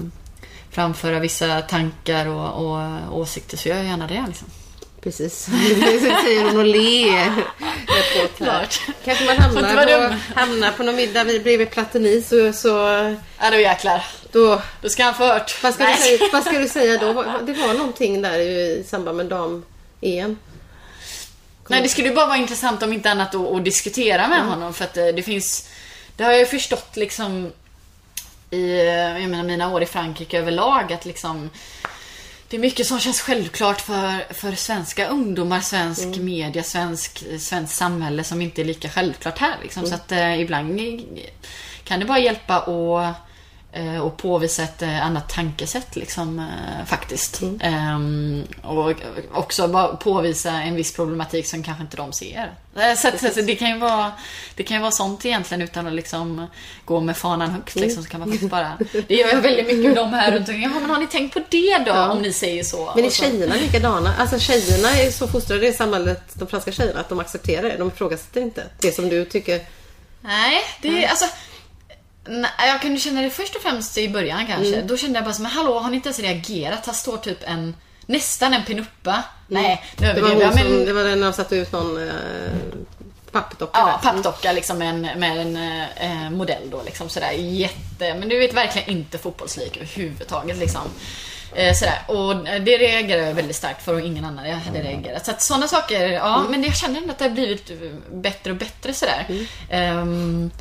[0.71, 4.23] framföra vissa tankar och, och åsikter så gör jag gärna det.
[4.27, 4.47] Liksom.
[5.03, 5.45] Precis.
[5.79, 7.31] Det säger hon och ler.
[8.37, 8.81] Klart.
[9.05, 12.67] Kanske man hamnar på, hamnar på någon middag vid- bredvid Platini så, så
[13.39, 14.05] Ja då jäklar.
[14.31, 14.61] då...
[14.81, 15.63] Då ska han få hört.
[15.63, 17.13] Vad ska, du säga, vad ska du säga då?
[17.41, 20.37] Det var någonting där i samband med dam-EM.
[21.67, 24.73] Nej, det skulle ju bara vara intressant om inte annat att, att diskutera med honom
[24.73, 25.69] för att eh, det finns...
[26.17, 27.51] Det har jag ju förstått liksom
[28.49, 31.49] i eh, jag menar, mina år i Frankrike överlag att liksom
[32.53, 38.23] det är mycket som känns självklart för, för svenska ungdomar, svensk media, svensk, svensk samhälle
[38.23, 39.55] som inte är lika självklart här.
[39.63, 39.85] Liksom.
[39.85, 40.79] Så att eh, ibland
[41.83, 43.15] kan det bara hjälpa att
[44.01, 47.41] och påvisa ett eh, annat tankesätt liksom, eh, faktiskt.
[47.61, 48.93] Ehm, och
[49.33, 52.51] också påvisa en viss problematik som kanske inte de ser.
[52.75, 54.11] Eh, Så, att, så, det, kan ju vara,
[54.55, 56.47] det kan ju vara sånt egentligen utan att liksom
[56.85, 57.75] gå med fanan högt.
[57.75, 60.63] Liksom, så kan man bara, det gör jag väldigt mycket med de här runt omkring.
[60.63, 61.93] Jaha, men har ni tänkt på det då?
[61.93, 62.91] Om ni säger så.
[62.95, 63.23] Men är Och så.
[63.23, 64.15] tjejerna likadana?
[64.19, 67.77] Alltså tjejerna är så fostrade i samhället, de franska tjejerna, att de accepterar det.
[67.77, 69.61] De ifrågasätter inte det som du tycker.
[70.21, 71.25] Nej, det är alltså...
[72.25, 74.81] Nej, jag kunde känna det först och främst i början kanske.
[74.81, 76.85] Då kände jag bara som, men hallå, har ni inte ens reagerat?
[76.85, 79.23] Här står typ en, nästan en pinuppa.
[79.47, 80.53] Nej, nu Det var, jag.
[80.53, 82.13] som, Men, det var den som satte ut någon eh,
[83.31, 84.11] pappdocka ja, där.
[84.11, 85.57] pappdocka liksom med en, med en
[85.95, 88.13] eh, modell då liksom sådär jätte...
[88.13, 90.81] Men du vet verkligen inte fotbollslik överhuvudtaget liksom.
[91.55, 92.01] Eh, sådär.
[92.07, 95.25] Och det reagerar jag väldigt starkt för och ingen annan jag hade reagerat.
[95.25, 97.71] Så att sådana saker, ja men jag känner ändå att det har blivit
[98.11, 99.47] bättre och bättre sådär.
[99.69, 100.51] Ehm,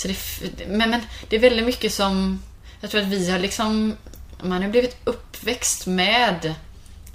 [0.00, 2.42] så det, men, men det är väldigt mycket som...
[2.80, 3.96] Jag tror att vi har liksom...
[4.42, 6.54] Man har blivit uppväxt med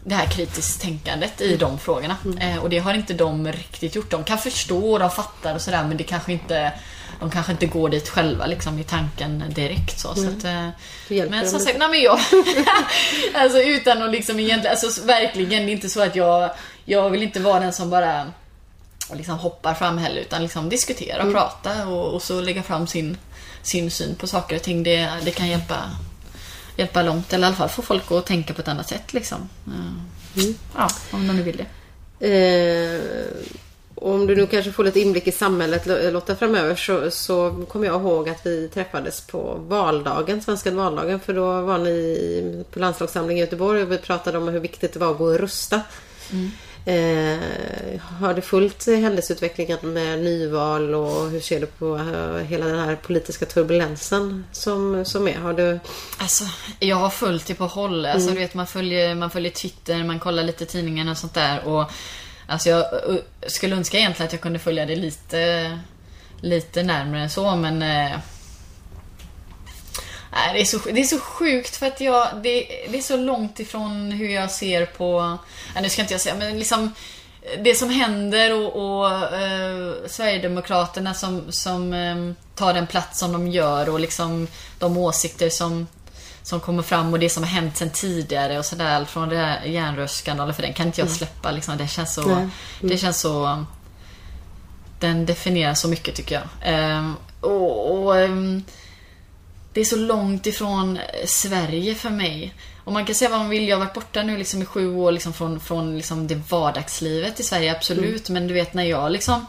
[0.03, 2.17] det här kritiskt tänkandet i de frågorna.
[2.39, 4.11] Eh, och det har inte de riktigt gjort.
[4.11, 6.71] De kan förstå, de fattar och sådär men det kanske inte...
[7.19, 10.15] De kanske inte går dit själva liksom i tanken direkt så.
[10.15, 12.19] så att, eh, men som sagt, nej men jag...
[13.33, 14.71] alltså utan att liksom egentligen...
[14.71, 16.51] Alltså verkligen, det är inte så att jag...
[16.86, 18.31] Jag vill inte vara den som bara
[19.14, 23.18] liksom hoppar fram heller utan liksom diskutera och prata och, och så lägga fram sin,
[23.62, 24.84] sin syn på saker och ting.
[24.84, 25.76] Det, det kan hjälpa,
[26.78, 29.49] hjälpa långt eller i alla fall få folk att tänka på ett annat sätt liksom.
[29.68, 30.43] Eh,
[30.76, 31.66] Ja, om de nu vill det.
[32.20, 33.01] Eh,
[33.95, 38.01] om du nu kanske får lite inblick i samhället Lotta framöver så, så kommer jag
[38.01, 41.20] ihåg att vi träffades på valdagen, svenska valdagen.
[41.20, 44.99] För då var ni på landslagssamling i Göteborg och vi pratade om hur viktigt det
[44.99, 45.82] var att gå och rösta.
[46.32, 46.51] Mm.
[46.88, 47.39] Eh,
[48.19, 52.95] har du följt händelseutvecklingen med nyval och hur ser du på uh, hela den här
[52.95, 55.38] politiska turbulensen som, som är?
[55.38, 55.79] Har du...
[56.17, 56.43] Alltså,
[56.79, 58.05] jag har följt det på håll.
[58.05, 58.36] Alltså, mm.
[58.36, 61.67] du vet, man, följer, man följer Twitter, man kollar lite tidningen och sånt där.
[61.67, 61.91] Och,
[62.47, 63.17] alltså, jag uh,
[63.47, 65.79] skulle önska egentligen att jag kunde följa det lite,
[66.41, 68.19] lite närmare än så, men uh,
[70.36, 73.17] Nej, det, är så, det är så sjukt för att jag, det, det är så
[73.17, 75.38] långt ifrån hur jag ser på,
[75.73, 76.93] nej, nu ska inte jag säga, men liksom
[77.59, 83.47] det som händer och, och eh, Sverigedemokraterna som, som eh, tar den plats som de
[83.47, 84.47] gör och liksom
[84.79, 85.88] de åsikter som,
[86.43, 89.05] som kommer fram och det som har hänt sen tidigare och sådär.
[89.05, 91.17] Från det här järnrörsskandalen, för den kan inte jag mm.
[91.17, 91.51] släppa.
[91.51, 91.77] Liksom.
[91.77, 92.29] Det känns så...
[92.29, 92.51] Mm.
[92.81, 93.65] Det känns så...
[94.99, 96.73] Den definierar så mycket tycker jag.
[96.73, 97.11] Eh,
[97.41, 98.63] och, och ehm,
[99.76, 102.53] det är så långt ifrån eh, Sverige för mig.
[102.84, 104.95] Och man kan säga vad man vill, jag har varit borta nu liksom i sju
[104.95, 108.30] år liksom från, från liksom det vardagslivet i Sverige, absolut.
[108.30, 108.41] Mm.
[108.41, 109.45] Men du vet när jag liksom,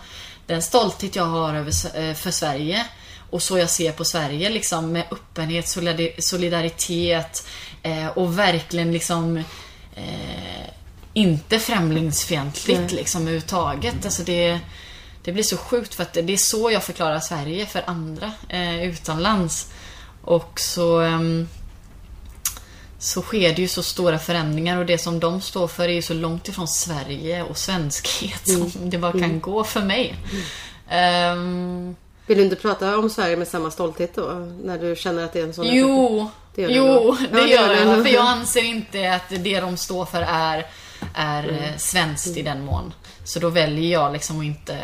[0.47, 2.87] den stolthet jag har över, eh, för Sverige
[3.31, 5.69] och så jag ser på Sverige liksom med öppenhet,
[6.19, 7.47] solidaritet
[7.83, 9.37] eh, och verkligen liksom
[9.97, 10.71] eh,
[11.13, 12.97] inte främlingsfientligt mm.
[12.97, 14.05] liksom överhuvudtaget.
[14.05, 14.61] Alltså det,
[15.23, 18.83] det blir så sjukt för att det är så jag förklarar Sverige för andra eh,
[18.83, 19.71] utomlands.
[20.27, 21.49] Och så, um,
[22.99, 26.03] så sker det ju så stora förändringar och det som de står för är ju
[26.03, 28.71] så långt ifrån Sverige och svenskhet mm.
[28.71, 29.41] som det bara kan mm.
[29.41, 30.15] gå för mig.
[31.33, 31.97] Um,
[32.27, 34.23] vill du inte prata om Sverige med samma stolthet då?
[34.63, 35.67] När du känner att det är en sån...
[35.69, 38.05] Jo, det gör jo, det, det gör jag.
[38.05, 40.67] För jag anser inte att det de står för är,
[41.15, 41.55] är mm.
[41.55, 42.95] Eh, svenskt i den mån.
[43.25, 44.79] Så då väljer jag liksom att inte...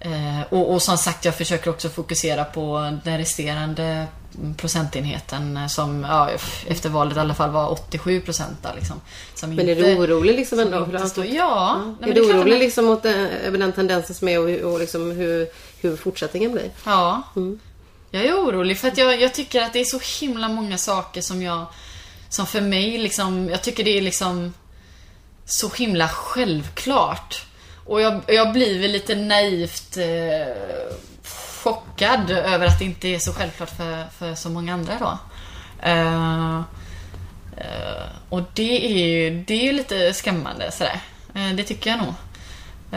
[0.00, 4.06] Eh, och, och som sagt, jag försöker också fokusera på den resterande
[4.56, 6.30] procentenheten som ja,
[6.66, 8.66] efter valet i alla fall var 87 procent.
[8.74, 9.00] Liksom,
[9.40, 10.86] men är du orolig liksom ändå?
[10.86, 11.82] För stå, ja.
[12.00, 12.06] ja.
[12.08, 12.58] är du orolig man...
[12.58, 15.48] liksom mot den, över den tendensen som är och, och liksom hur,
[15.80, 16.70] hur fortsättningen blir?
[16.84, 17.22] Ja.
[17.36, 17.58] Mm.
[18.10, 21.20] Jag är orolig för att jag, jag tycker att det är så himla många saker
[21.20, 21.66] som jag
[22.28, 24.54] som för mig liksom, jag tycker det är liksom
[25.44, 27.44] så himla självklart.
[27.86, 30.96] Och jag, jag blir väl lite naivt eh,
[31.68, 35.18] chockad över att det inte är så självklart för, för så många andra då.
[35.88, 36.60] Uh,
[37.56, 41.00] uh, och det är ju det är lite skrämmande sådär.
[41.36, 42.14] Uh, det tycker jag nog.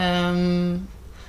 [0.04, 0.86] Um,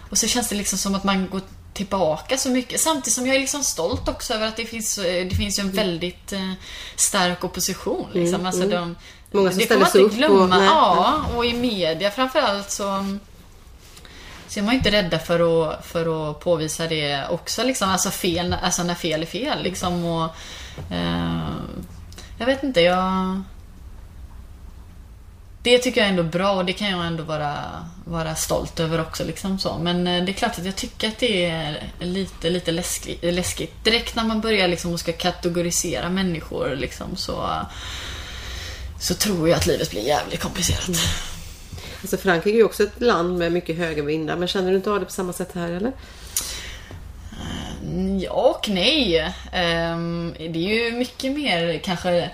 [0.09, 1.41] och så känns det liksom som att man går
[1.73, 2.79] tillbaka så mycket.
[2.79, 6.33] Samtidigt som jag är liksom stolt också över att det finns, det finns en väldigt
[6.95, 8.07] stark opposition.
[8.13, 8.35] Liksom.
[8.35, 8.95] Mm, alltså de,
[9.31, 10.13] Många som ställer sig upp.
[10.13, 10.57] Glömma.
[10.57, 13.17] Och, ja, och i media framförallt så
[14.53, 17.63] så är man ju inte rädda för att, för att påvisa det också.
[17.63, 17.89] Liksom.
[17.89, 19.63] Alltså, fel, alltså när fel är fel.
[19.63, 20.05] Liksom.
[20.05, 20.35] Och,
[20.91, 21.49] eh,
[22.37, 23.41] jag vet inte, jag...
[25.63, 27.55] Det tycker jag är ändå bra och det kan jag ändå vara,
[28.05, 29.23] vara stolt över också.
[29.23, 29.77] Liksom så.
[29.77, 33.23] Men eh, det är klart att jag tycker att det är lite, lite läskigt.
[33.23, 33.83] läskigt.
[33.83, 37.49] Direkt när man börjar liksom och ska kategorisera människor liksom, så,
[38.99, 40.87] så tror jag att livet blir jävligt komplicerat.
[40.87, 40.99] Mm.
[42.03, 44.35] Alltså Frankrike är ju också ett land med mycket höga vindar.
[44.35, 45.91] Men känner du inte av det på samma sätt här eller?
[47.83, 49.33] Mm, ja och nej.
[49.51, 52.29] Ehm, det är ju mycket mer kanske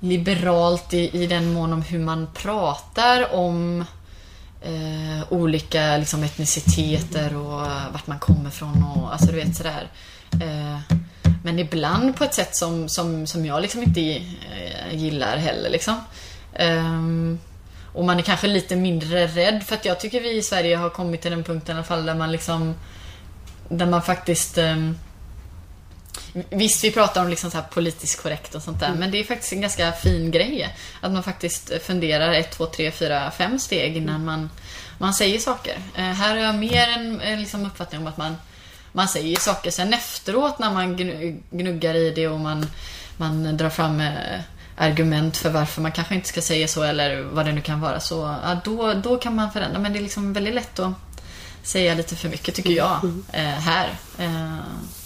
[0.00, 3.84] liberalt i, i den mån om hur man pratar om
[4.62, 7.60] eh, olika liksom, etniciteter och
[7.92, 9.88] vart man kommer ifrån och alltså du vet sådär.
[10.32, 10.96] Eh,
[11.44, 15.94] men ibland på ett sätt som, som, som jag liksom inte eh, gillar heller liksom.
[16.52, 16.92] Eh,
[17.94, 20.90] och man är kanske lite mindre rädd för att jag tycker vi i Sverige har
[20.90, 22.74] kommit till den punkten i alla fall där man liksom
[23.68, 24.98] Där man faktiskt um,
[26.50, 29.00] Visst, vi pratar om liksom så politiskt korrekt och sånt där, mm.
[29.00, 30.76] men det är faktiskt en ganska fin grej.
[31.00, 34.26] Att man faktiskt funderar ett, två, tre, fyra, fem steg innan mm.
[34.26, 34.50] man,
[34.98, 35.76] man säger saker.
[35.98, 38.36] Uh, här har jag mer en, en liksom uppfattning om att man,
[38.92, 40.96] man säger saker sen efteråt när man
[41.50, 42.66] gnuggar i det och man,
[43.16, 44.40] man drar fram uh,
[44.76, 48.00] argument för varför man kanske inte ska säga så eller vad det nu kan vara.
[48.00, 49.78] Så ja, då, då kan man förändra.
[49.78, 50.92] Men det är liksom väldigt lätt att
[51.62, 53.04] säga lite för mycket tycker jag.
[53.04, 53.24] Mm.
[53.32, 53.98] Eh, här.
[54.18, 54.58] Eh,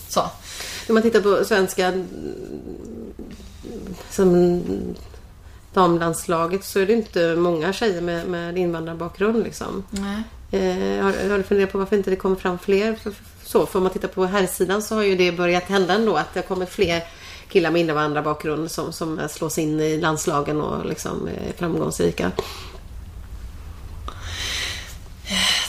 [0.09, 0.21] så.
[0.89, 2.05] Om man tittar på svenska
[4.11, 4.62] som
[5.75, 9.45] damlandslaget så är det inte många tjejer med, med invandrarbakgrund.
[9.45, 9.85] Liksom.
[10.51, 12.99] Eh, har, har, du funderat på varför inte det kommer fram fler?
[13.45, 16.35] Så, för om man tittar på herrsidan så har ju det börjat hända ändå att
[16.35, 17.03] det har kommit fler
[17.49, 22.33] killar med invandrarbakgrund som, som slås in i landslagen och liksom är framgångsrika.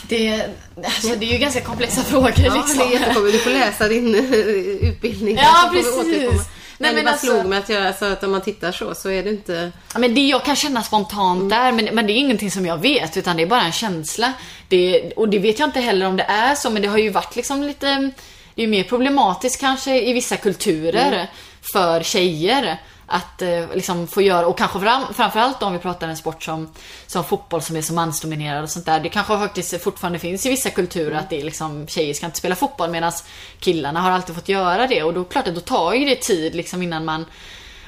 [0.08, 2.78] Det, alltså, det är ju ganska komplexa frågor Ja, liksom.
[3.24, 3.32] det.
[3.32, 5.36] Du får läsa din eh, utbildning.
[5.36, 6.48] Ja, precis.
[6.78, 8.94] Nej, men det bara alltså- slog mig att, jag, alltså, att om man tittar så,
[8.94, 9.72] så är det inte...
[9.98, 13.16] Men det jag kan känna spontant där, men, men det är ingenting som jag vet,
[13.16, 14.32] utan det är bara en känsla.
[14.68, 17.10] Det, och det vet jag inte heller om det är så, men det har ju
[17.10, 18.10] varit liksom lite...
[18.54, 21.30] Det är ju mer problematiskt kanske i vissa kulturer
[21.72, 26.16] för tjejer att eh, liksom få göra, och kanske fram, framförallt om vi pratar en
[26.16, 26.72] sport som,
[27.06, 29.00] som fotboll som är så mansdominerad och sånt där.
[29.00, 32.38] Det kanske faktiskt fortfarande finns i vissa kulturer att det är liksom tjejer ska inte
[32.38, 33.12] spela fotboll medan
[33.60, 36.54] killarna har alltid fått göra det och då klart att då tar ju det tid
[36.54, 37.24] liksom innan man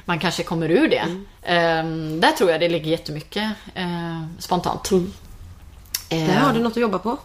[0.05, 1.05] man kanske kommer ur det.
[1.43, 3.43] Ehm, där tror jag det ligger jättemycket
[3.75, 4.91] eh, spontant.
[4.91, 7.17] Ehm, Där har du något att jobba på.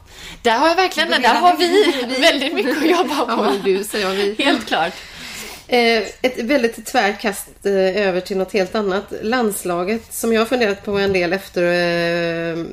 [0.42, 3.42] där har jag verkligen, där har vi väldigt mycket att jobba Ja, på.
[3.42, 4.44] men du säger vi.
[4.44, 4.92] Helt klart.
[5.70, 7.72] Eh, ett väldigt tvärt kast eh,
[8.06, 9.12] över till något helt annat.
[9.22, 12.64] Landslaget som jag har funderat på en del efter eh,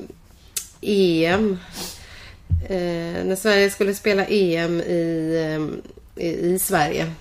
[0.82, 1.58] EM.
[2.70, 7.12] Eh, när Sverige skulle spela EM i, eh, i, i Sverige.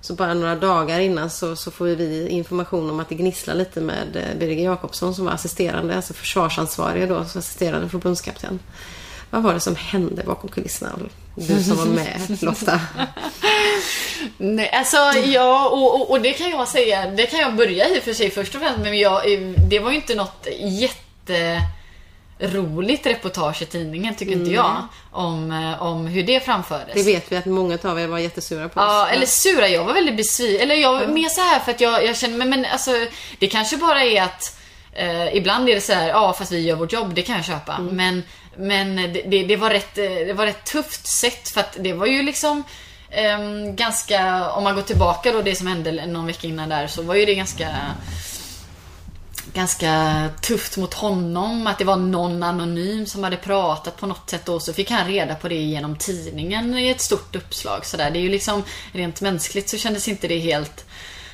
[0.00, 3.80] Så bara några dagar innan så, så får vi information om att det gnisslar lite
[3.80, 8.58] med eh, Birger Jakobsson som var assisterande, alltså försvarsansvarig då, så assisterande förbundskapten.
[9.30, 10.98] Vad var det som hände bakom kulisserna?
[11.34, 12.80] Du som var med Lotta.
[14.38, 17.98] Nej, alltså ja, och, och, och det kan jag säga, det kan jag börja i
[17.98, 19.22] och för sig först och främst, men jag,
[19.70, 20.46] det var ju inte något
[22.38, 24.76] jätteroligt reportage i tidningen tycker inte jag.
[25.10, 26.94] Om, eh, om hur det framfördes.
[26.94, 28.86] Det vet vi att många av er var jättesura på oss.
[28.86, 29.68] Ja, eller sura.
[29.68, 30.62] Jag var väldigt besviken.
[30.62, 32.90] Eller jag var mer så här för att jag, jag känner, men, men alltså,
[33.38, 34.58] det kanske bara är att
[34.92, 37.44] eh, ibland är det så här, ja fast vi gör vårt jobb, det kan jag
[37.44, 37.78] köpa.
[37.78, 38.22] Men,
[38.56, 41.92] men det, det, det, var rätt, eh, det var rätt tufft sätt för att det
[41.92, 42.64] var ju liksom
[43.10, 47.02] ehm, ganska, om man går tillbaka då det som hände någon vecka innan där så
[47.02, 47.68] var ju det ganska
[49.54, 51.66] ganska tufft mot honom.
[51.66, 55.08] Att det var någon anonym som hade pratat på något sätt och så fick han
[55.08, 57.86] reda på det genom tidningen i ett stort uppslag.
[57.86, 58.10] Så där.
[58.10, 60.84] Det är ju liksom rent mänskligt så kändes inte det helt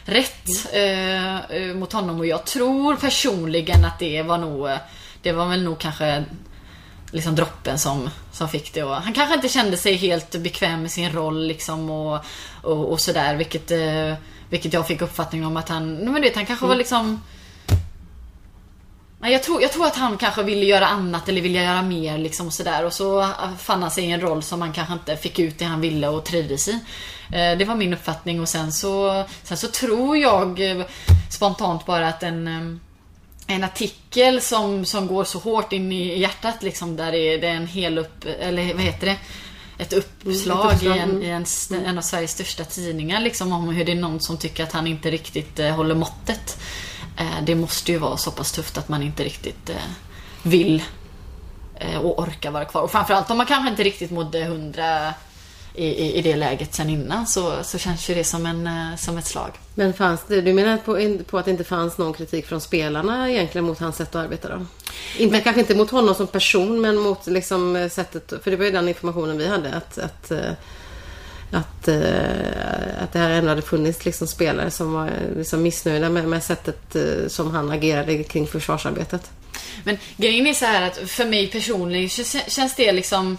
[0.05, 4.71] rätt eh, eh, mot honom och jag tror personligen att det var nog
[5.23, 6.25] Det var väl nog kanske
[7.11, 8.83] liksom droppen som, som fick det.
[8.83, 12.25] Och han kanske inte kände sig helt bekväm med sin roll liksom och,
[12.63, 14.15] och, och sådär vilket eh,
[14.51, 17.23] Vilket jag fick uppfattningen om att han, men du vet han kanske var liksom
[19.21, 22.19] Nej, jag, tror, jag tror att han kanske ville göra annat eller ville göra mer
[22.19, 22.85] liksom och sådär.
[22.85, 23.29] Och så
[23.59, 26.09] fann han sig i en roll som han kanske inte fick ut det han ville
[26.09, 26.73] och trivdes i.
[27.33, 30.85] Eh, Det var min uppfattning och sen så, sen så tror jag eh,
[31.31, 32.79] spontant bara att en eh,
[33.51, 37.47] en artikel som, som går så hårt in i hjärtat liksom där det är, det
[37.47, 39.17] är en hel upp, eller vad heter det?
[39.79, 41.45] Ett uppslag, uppslag, i, en, i en,
[41.87, 44.87] en av Sveriges största tidningar liksom om hur det är någon som tycker att han
[44.87, 46.61] inte riktigt eh, håller måttet.
[47.17, 49.77] Eh, det måste ju vara så pass tufft att man inte riktigt eh,
[50.43, 50.83] vill
[51.75, 52.83] eh, och orkar vara kvar.
[52.83, 55.15] Och framförallt om man kanske inte riktigt mådde hundra
[55.79, 59.19] i, i, det läget sen innan så, så känns ju det som, en, eh, som
[59.19, 59.51] ett slag.
[59.75, 63.31] Men fanns det, du menar på, på att det inte fanns någon kritik från spelarna
[63.31, 64.67] egentligen mot hans sätt att arbeta då?
[65.19, 68.65] Inte, kanske inte mot honom som person men mot liksom eh, sättet, för det var
[68.65, 70.53] ju den informationen vi hade att, att eh,
[71.53, 71.89] att,
[72.99, 76.97] att det här ändå hade funnits liksom spelare som var liksom missnöjda med, med sättet
[77.29, 79.31] som han agerade kring försvarsarbetet.
[79.85, 83.39] Men grejen är så här att för mig personligen känns- känns det liksom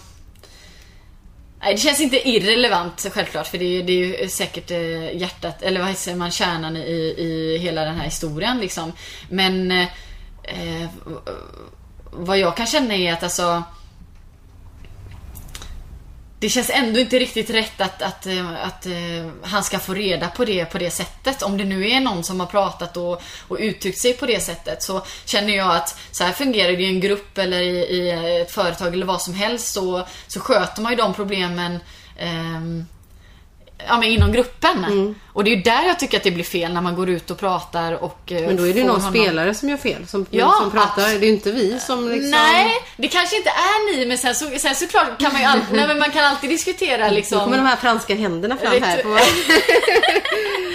[1.62, 5.62] Nej, det känns inte irrelevant självklart för det är, det är ju säkert eh, hjärtat,
[5.62, 8.92] eller vad säger man, kärnan i, i hela den här historien liksom.
[9.28, 9.88] Men eh,
[10.42, 10.88] eh
[12.12, 13.62] vad jag kan känna är att alltså
[16.40, 18.86] det känns ändå inte riktigt rätt att, att, eh, att, att,
[19.42, 21.42] han ska få reda på det på det sättet.
[21.42, 24.82] Om det nu är någon som har pratat och, och uttryckt sig på det sättet
[24.82, 28.10] så känner jag att så här fungerar det i en grupp eller i, i
[28.40, 31.78] ett företag eller vad som helst så, så sköter man ju de problemen
[32.16, 32.60] eh,
[33.88, 35.14] ja, men inom gruppen.
[35.32, 37.30] Och det är ju där jag tycker att det blir fel när man går ut
[37.30, 40.06] och pratar och eh, Men då är det ju någon honom- spelare som gör fel
[40.06, 40.86] som, Ja, som pratar.
[41.02, 41.20] absolut.
[41.20, 42.30] Det är ju inte vi som liksom...
[42.30, 45.72] Nej, det kanske inte är ni men sen, så, sen såklart kan man ju alltid,
[45.76, 49.02] nej, men man kan alltid diskutera Nu liksom kommer de här franska händerna fram här.
[49.02, 49.08] På...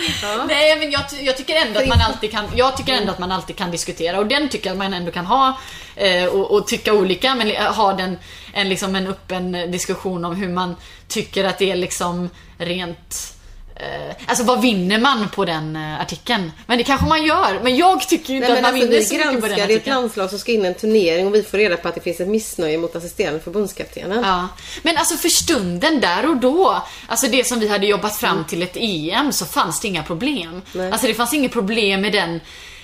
[0.48, 3.32] Nej men jag, jag tycker ändå att man alltid kan Jag tycker ändå att man
[3.32, 5.58] alltid kan diskutera och den tycker jag att man ändå kan ha
[5.96, 8.18] eh, och, och tycka olika men eh, ha den
[8.56, 10.76] en, liksom en öppen diskussion om hur man
[11.08, 13.34] tycker att det är liksom rent
[13.76, 16.52] eh, Alltså vad vinner man på den eh, artikeln?
[16.68, 17.60] Men det kanske man gör.
[17.64, 19.58] Men jag tycker ju inte Nej, att man alltså, vinner vi så mycket på den
[19.58, 19.96] granskar, det är ett artikeln.
[19.96, 22.20] landslag som ska in i en turnering och vi får reda på att det finns
[22.20, 24.24] ett missnöje mot assisterande förbundskaptenen.
[24.24, 24.48] Ja.
[24.84, 28.62] Men alltså för stunden där och då, alltså det som vi hade jobbat fram till
[28.62, 30.62] ett EM så fanns det inga problem.
[30.74, 30.92] Nej.
[30.92, 32.40] Alltså det fanns inget problem med den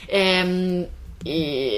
[0.08, 0.86] ehm,
[1.26, 1.72] i,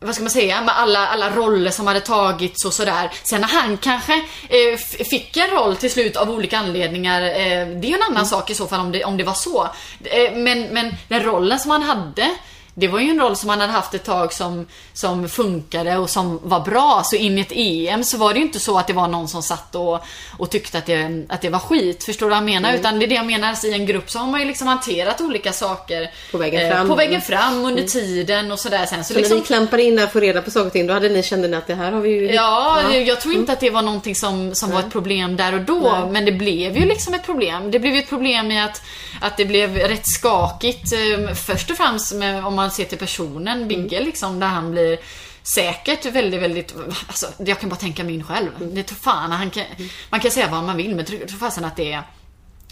[0.00, 3.10] vad ska man säga, med alla, alla roller som hade tagits och sådär.
[3.22, 4.14] Sen när han kanske
[4.48, 8.26] eh, fick en roll till slut av olika anledningar, eh, det är ju en annan
[8.26, 9.68] sak i så fall om det, om det var så.
[10.04, 12.30] Eh, men, men den rollen som han hade,
[12.78, 16.10] det var ju en roll som han hade haft ett tag som, som funkade och
[16.10, 17.02] som var bra.
[17.04, 19.28] Så in i ett EM så var det ju inte så att det var någon
[19.28, 20.00] som satt och,
[20.38, 22.04] och tyckte att det, att det var skit.
[22.04, 22.74] Förstår du vad jag menar?
[22.74, 24.66] Utan det är det jag menar, alltså, i en grupp så har man ju liksom
[24.66, 26.88] hanterat olika saker På vägen eh, fram.
[26.88, 29.04] på vägen fram under tiden och sådär sen.
[29.04, 30.86] Så Så liksom, när ni klampade in där och få reda på saker och ting,
[30.86, 32.32] då hade ni kände ni att det här har vi ju...
[32.34, 35.60] Ja, jag tror inte att det var någonting som, som var ett problem där och
[35.60, 36.08] då.
[36.12, 37.70] Men det blev ju liksom ett problem.
[37.70, 38.82] Det blev ju ett problem i att,
[39.20, 40.92] att det blev rätt skakigt.
[40.92, 44.98] eh, Först och främst med, om man ser till personen, Bigge liksom, där han blir
[45.42, 46.74] säkert väldigt, väldigt,
[47.06, 48.50] alltså jag kan bara tänka min själv.
[48.72, 49.64] Det tror fan, han kan,
[50.10, 52.02] man kan säga vad man vill men tror fasen att det är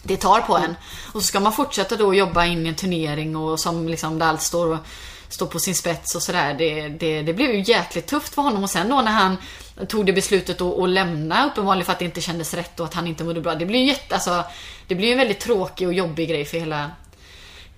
[0.05, 0.77] det tar på en.
[1.13, 4.27] Och så ska man fortsätta då jobba in i en turnering och som liksom där
[4.27, 4.79] allt står,
[5.29, 6.55] står på sin spets och sådär.
[6.55, 9.37] Det, det, det blev ju jäkligt tufft för honom och sen då när han
[9.89, 12.95] tog det beslutet att, att lämna uppenbarligen för att det inte kändes rätt och att
[12.95, 13.55] han inte mådde bra.
[13.55, 14.45] Det blir ju jätte, alltså,
[14.87, 16.91] det blir en väldigt tråkig och jobbig grej för hela,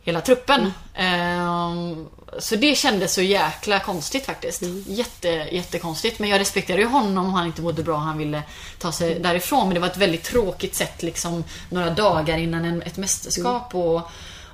[0.06, 0.72] hela truppen.
[0.94, 2.06] Ehm,
[2.38, 4.62] så det kändes så jäkla konstigt faktiskt.
[4.86, 6.18] Jätte, jättekonstigt.
[6.18, 8.42] Men jag respekterar ju honom om han inte mådde bra och han ville
[8.78, 9.66] ta sig därifrån.
[9.68, 14.00] Men det var ett väldigt tråkigt sätt liksom några dagar innan en, ett mästerskap och,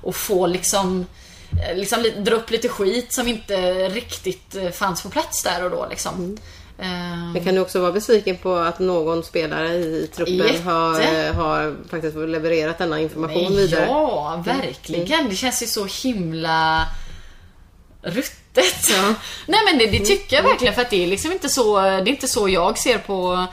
[0.01, 1.05] och få liksom
[1.69, 5.63] eh, Liksom li- dra upp lite skit som inte riktigt eh, fanns på plats där
[5.63, 6.13] och då liksom.
[6.13, 6.37] Ehm,
[7.33, 10.63] Men kan du också vara besviken på att någon spelare i truppen Jätte.
[10.63, 13.85] har, har faktiskt levererat denna information vidare?
[13.85, 15.29] Ja, verkligen.
[15.29, 16.85] Det känns ju så himla
[18.01, 18.89] ruttet.
[18.89, 19.13] Ja.
[19.47, 21.87] Nej men det, det tycker jag verkligen för att det är liksom inte så, det
[21.87, 23.45] är inte så jag ser på,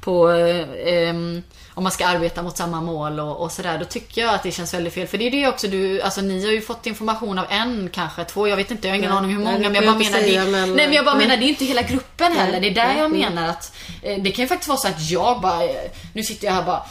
[0.00, 1.42] på eh, ehm,
[1.76, 3.78] om man ska arbeta mot samma mål och, och sådär.
[3.78, 5.06] Då tycker jag att det känns väldigt fel.
[5.06, 8.24] För det är det också du, alltså ni har ju fått information av en, kanske
[8.24, 9.18] två, jag vet inte, jag har ingen Nej.
[9.18, 9.64] aning hur Nej, många.
[9.64, 11.26] det men jag bara menar, det, men- nej men jag bara Nej.
[11.26, 12.60] menar, det är inte hela gruppen heller.
[12.60, 13.20] Det är där jag Nej.
[13.20, 13.72] menar att
[14.02, 16.62] eh, det kan ju faktiskt vara så att jag bara, eh, nu sitter jag här
[16.62, 16.82] bara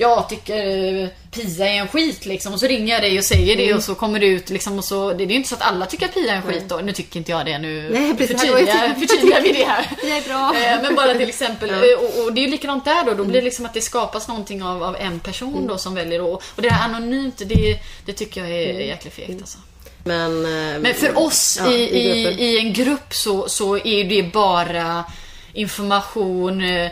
[0.00, 0.66] jag tycker
[1.02, 3.66] eh, Pia är en skit liksom och så ringer jag dig och säger Mm.
[3.66, 5.62] det och så kommer det ut liksom och så Det är ju inte så att
[5.62, 6.76] alla tycker att Pia är en skit då.
[6.76, 8.40] Nu tycker inte jag det nu Nej, precis.
[8.40, 9.86] förtydligar, förtydligar vi det här.
[10.02, 10.54] Det är bra.
[10.56, 11.76] Eh, Men bara till exempel, Ja.
[11.76, 13.14] eh, och, och det är ju likadant där då.
[13.14, 15.66] Då blir det liksom att det skapas någonting av, av en person Mm.
[15.66, 18.86] då som väljer och, och det här anonymt, det, det tycker jag är Mm.
[18.88, 19.58] jäkligt fegt alltså.
[20.04, 20.42] Men,
[20.82, 25.04] Men för oss ja, i, i, i en grupp så, så är ju det bara
[25.52, 26.60] information.
[26.64, 26.90] eh, eh,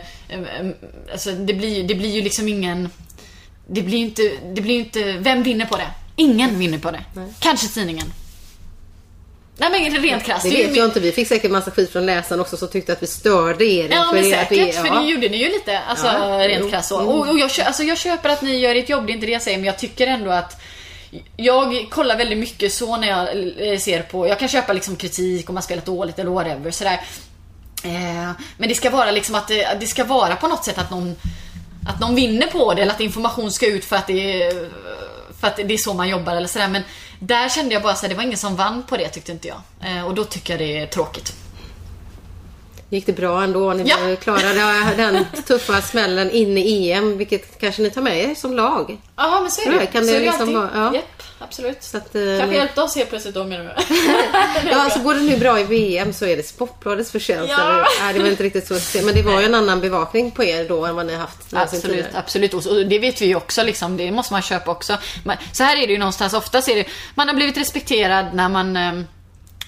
[1.11, 2.89] Alltså det blir, det blir ju liksom ingen...
[3.67, 5.11] Det blir ju inte, det blir inte...
[5.11, 5.87] Vem vinner på det?
[6.15, 7.03] Ingen vinner på det.
[7.39, 8.13] Kanske tidningen.
[9.57, 10.43] Nej men rent krasst.
[10.43, 10.99] Det ju vet jag inte.
[10.99, 13.87] Vi fick säkert massa skit från läsaren också som tyckte att vi störde er.
[13.91, 15.79] Ja men er, säkert, vi- för det gjorde ni ju lite.
[15.79, 16.95] Alltså Ja, rent krasst så.
[16.99, 17.09] Mm.
[17.09, 19.31] Och, och jag, alltså, jag köper att ni gör ert jobb, det är inte det
[19.31, 20.61] jag säger, men jag tycker ändå att
[21.37, 23.27] jag kollar väldigt mycket så när jag
[23.73, 26.99] eh, ser på, jag kan köpa liksom kritik om man spelat dåligt eller whatever sådär.
[27.83, 30.91] Eh, men det ska vara liksom att det, det ska vara på något sätt att
[30.91, 31.15] någon
[31.87, 34.69] att någon vinner på det eller att information ska ut för att det är,
[35.39, 36.67] för att det är så man jobbar eller sådär.
[36.67, 36.83] Men
[37.19, 39.61] där kände jag bara att det var ingen som vann på det tyckte inte jag.
[39.83, 41.33] Eh, och då tycker jag det är tråkigt.
[42.91, 43.73] Gick det bra ändå?
[43.73, 44.15] Ni Ja.
[44.21, 48.97] klarade den tuffa smällen in i EM, vilket kanske ni tar med er som lag.
[49.15, 49.85] Ja men så är det.
[49.85, 50.93] Kan så det liksom vara- ja.
[50.95, 51.83] Japp, absolut.
[51.83, 53.95] Så att, eh, Kanske hjälpte oss helt plötsligt då menar du?
[54.69, 57.49] Ja, alltså går det nu bra i VM så är det Sportbladets förtjänst.
[57.57, 57.85] Ja.
[58.01, 59.01] Nej, det var inte riktigt så.
[59.05, 61.53] Men det var ju en annan bevakning på er då än vad ni har haft
[61.53, 62.53] Absolut, absolut.
[62.53, 63.97] Och så- det vet vi ju också liksom.
[63.97, 64.97] Det måste man köpa också.
[65.53, 66.33] Så här är det ju någonstans.
[66.33, 66.85] Oftast är det,
[67.15, 68.93] man har blivit respekterad när man eh,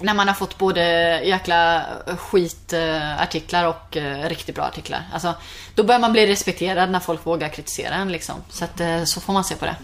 [0.04, 0.82] när man har fått både
[1.24, 1.86] jäkla
[2.18, 5.04] skitartiklar och eh, riktigt bra artiklar.
[5.14, 5.34] Alltså,
[5.76, 8.36] då börjar man bli respekterad när folk vågar kritisera en liksom.
[8.50, 9.76] Så att, eh, så får man se på det.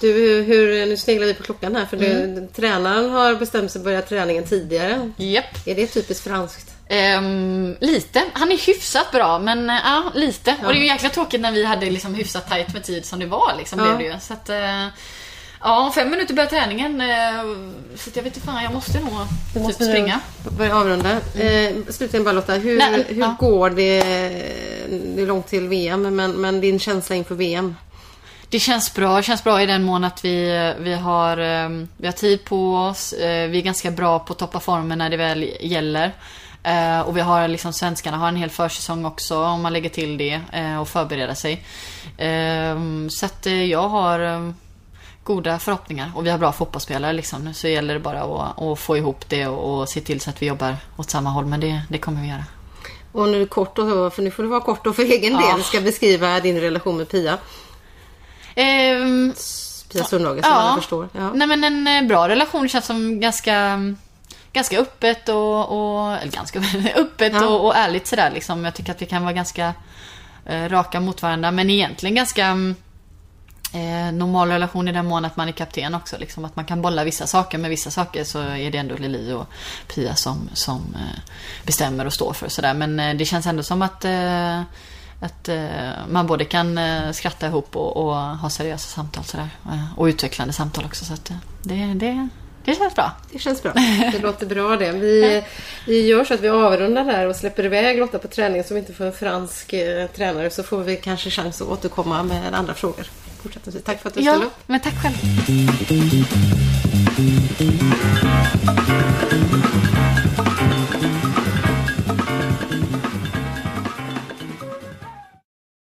[0.00, 2.48] Du, hur, nu sneglar vi på klockan här för du, Mm.
[2.48, 5.10] tränaren har bestämt sig att börja träningen tidigare.
[5.16, 5.66] Japp.
[5.66, 6.74] Är det typiskt franskt?
[6.88, 8.22] Ehm, lite.
[8.32, 10.56] Han är hyfsat bra, men eh, ja, lite.
[10.64, 13.18] Och det är ju jäkla tråkigt när vi hade liksom hyfsat tight med tid som
[13.18, 13.54] det var.
[13.58, 13.84] Liksom, Ja.
[13.84, 14.20] blev det ju.
[14.20, 14.86] Så att, eh,
[15.62, 17.00] ja, om fem minuter börjar träningen.
[17.00, 17.42] eh,
[17.96, 19.12] så jag vet inte fan, jag måste nog
[19.66, 20.20] typ springa.
[20.58, 21.10] Börja avrunda.
[21.12, 23.36] Eh, slutligen bara Lotta, hur, Nej, hur ja.
[23.38, 24.02] går det?
[25.16, 27.76] Det är långt till VM, men, men din känsla inför VM?
[28.48, 29.16] Det känns bra.
[29.16, 32.74] Det känns bra i den mån att vi, vi, har, eh, vi har tid på
[32.76, 33.12] oss.
[33.12, 36.12] eh, Vi är ganska bra på att toppa formen när det väl gäller.
[36.62, 40.18] Eh, Och vi har liksom, svenskarna har en hel försäsong också om man lägger till
[40.18, 40.40] det
[40.80, 41.64] och förbereda sig.
[42.18, 42.76] Eh,
[43.08, 44.50] Så att jag har eh,
[45.24, 47.54] goda förhoppningar och vi har bra fotbollsspelare liksom.
[47.54, 50.42] Så gäller det bara att, att få ihop det och, och se till så att
[50.42, 51.46] vi jobbar åt samma håll.
[51.46, 52.44] Men det, det kommer vi göra.
[53.12, 55.52] Och nu kort och så, för nu får du vara kort och för egen Ja.
[55.54, 57.38] del ska beskriva din relation med Pia.
[58.54, 59.32] Ehm,
[59.92, 61.08] Pia Sundhage som alla förstår.
[61.12, 61.32] Ja.
[61.34, 63.80] Nej men en eh, bra relation känns som ganska
[64.52, 66.62] ganska öppet och, och eller ganska
[66.96, 67.46] öppet Ja.
[67.46, 68.64] och, och ärligt sådär liksom.
[68.64, 69.74] Jag tycker att vi kan vara ganska
[70.46, 72.74] eh, raka mot varandra men egentligen ganska mm,
[73.72, 76.16] eh, normal relation i den mån att man är kapten också.
[76.18, 79.32] Liksom, att man kan bolla vissa saker, men vissa saker så är det ändå Lili
[79.32, 79.46] och
[79.94, 81.20] Pia som, som eh,
[81.66, 82.48] bestämmer och står för.
[82.48, 82.74] Sådär.
[82.74, 84.60] Men eh, det känns ändå som att, eh,
[85.20, 89.48] att eh, man både kan eh, skratta ihop och, och ha seriösa samtal sådär.
[89.66, 91.04] Eh, och utvecklande samtal också.
[91.04, 92.28] Så att, eh, det, det,
[92.64, 93.12] det känns bra.
[93.32, 93.72] Det känns bra.
[94.12, 94.92] Det låter bra det.
[94.92, 95.42] Vi,
[95.86, 98.80] vi gör så att vi avrundar där och släpper iväg Lotta på träning så vi
[98.80, 102.74] inte får en fransk eh, tränare så får vi kanske chans att återkomma med andra
[102.74, 103.06] frågor.
[103.42, 103.84] Fortsättningsvis.
[103.84, 104.52] Tack för att du ställde Ja, upp.
[104.66, 105.16] men tack själv.